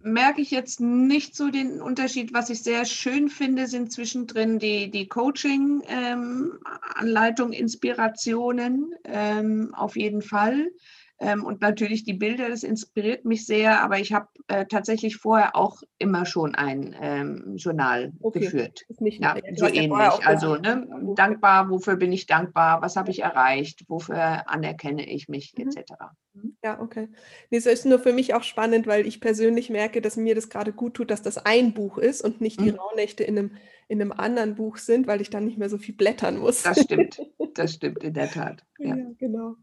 [0.07, 2.33] merke ich jetzt nicht so den Unterschied.
[2.33, 10.23] Was ich sehr schön finde, sind zwischendrin die, die Coaching-Anleitung, ähm, Inspirationen ähm, auf jeden
[10.23, 10.71] Fall.
[11.19, 15.57] Ähm, und natürlich die Bilder, das inspiriert mich sehr, aber ich habe äh, tatsächlich vorher
[15.57, 18.41] auch immer schon ein ähm, Journal okay.
[18.41, 18.85] geführt.
[18.99, 20.27] Nicht, ja, so ähnlich.
[20.27, 20.87] Also ne,
[21.17, 25.69] dankbar, wofür bin ich dankbar, was habe ich erreicht, wofür anerkenne ich mich, mhm.
[25.69, 25.93] etc.
[26.35, 26.57] Mhm.
[26.63, 27.09] Ja, okay.
[27.51, 30.51] Nee, so ist nur für mich auch spannend, weil ich persönlich merke, dass mir das
[30.51, 32.79] gerade gut tut, dass das ein Buch ist und nicht die mhm.
[32.79, 33.57] Rauhnächte in einem,
[33.89, 36.63] in einem anderen Buch sind, weil ich dann nicht mehr so viel blättern muss.
[36.63, 37.23] Das stimmt,
[37.55, 38.65] das stimmt in der Tat.
[38.79, 39.57] Ja, ja genau.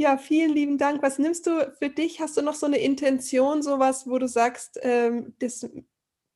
[0.00, 1.02] Ja, vielen lieben Dank.
[1.02, 2.22] Was nimmst du für dich?
[2.22, 5.68] Hast du noch so eine Intention, sowas, wo du sagst, ähm, das,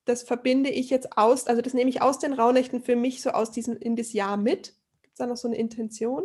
[0.04, 3.30] das verbinde ich jetzt aus, also das nehme ich aus den Rauhnächten für mich so
[3.30, 4.76] aus diesem in das Jahr mit?
[5.00, 6.24] Gibt es da noch so eine Intention?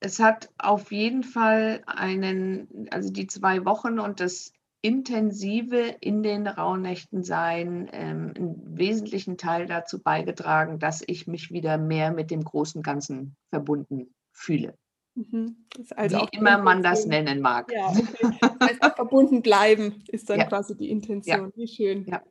[0.00, 4.52] Es hat auf jeden Fall einen, also die zwei Wochen und das
[4.82, 11.78] intensive in den Rauhnächten sein, ähm, einen wesentlichen Teil dazu beigetragen, dass ich mich wieder
[11.78, 14.76] mehr mit dem großen Ganzen verbunden fühle.
[15.18, 15.56] Mhm.
[15.96, 17.72] Also Wie immer man das nennen mag.
[17.72, 18.38] Ja, okay.
[18.40, 20.44] Das heißt, verbunden bleiben ist dann ja.
[20.46, 21.46] quasi die Intention.
[21.46, 21.56] Ja.
[21.56, 22.06] Wie schön.
[22.06, 22.22] Ja.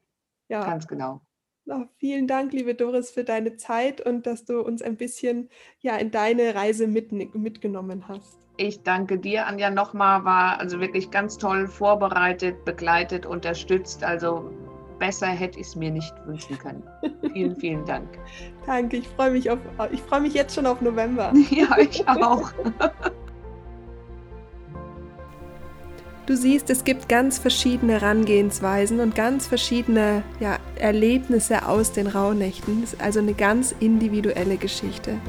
[0.47, 1.21] ja, ganz genau.
[1.69, 5.49] Oh, vielen Dank, liebe Doris, für deine Zeit und dass du uns ein bisschen
[5.81, 8.38] ja, in deine Reise mit, mitgenommen hast.
[8.55, 10.23] Ich danke dir, Anja, nochmal.
[10.23, 14.05] War also wirklich ganz toll vorbereitet, begleitet, unterstützt.
[14.05, 14.49] Also
[14.99, 16.83] besser hätte ich es mir nicht wünschen können.
[17.33, 18.07] Vielen, vielen Dank.
[18.65, 19.59] Danke, ich freue mich auf,
[19.91, 21.33] ich freue mich jetzt schon auf November.
[21.49, 22.51] Ja, ich auch.
[26.27, 32.81] Du siehst, es gibt ganz verschiedene Herangehensweisen und ganz verschiedene ja, Erlebnisse aus den Rauhnächten.
[32.81, 35.19] Das ist also eine ganz individuelle Geschichte.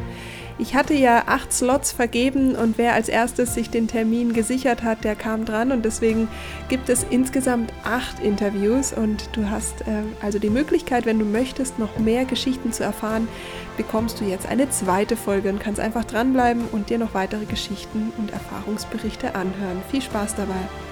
[0.61, 5.05] Ich hatte ja acht Slots vergeben und wer als erstes sich den Termin gesichert hat,
[5.05, 6.27] der kam dran und deswegen
[6.69, 11.79] gibt es insgesamt acht Interviews und du hast äh, also die Möglichkeit, wenn du möchtest,
[11.79, 13.29] noch mehr Geschichten zu erfahren,
[13.77, 18.13] bekommst du jetzt eine zweite Folge und kannst einfach dranbleiben und dir noch weitere Geschichten
[18.19, 19.81] und Erfahrungsberichte anhören.
[19.93, 20.88] Viel Spaß dabei!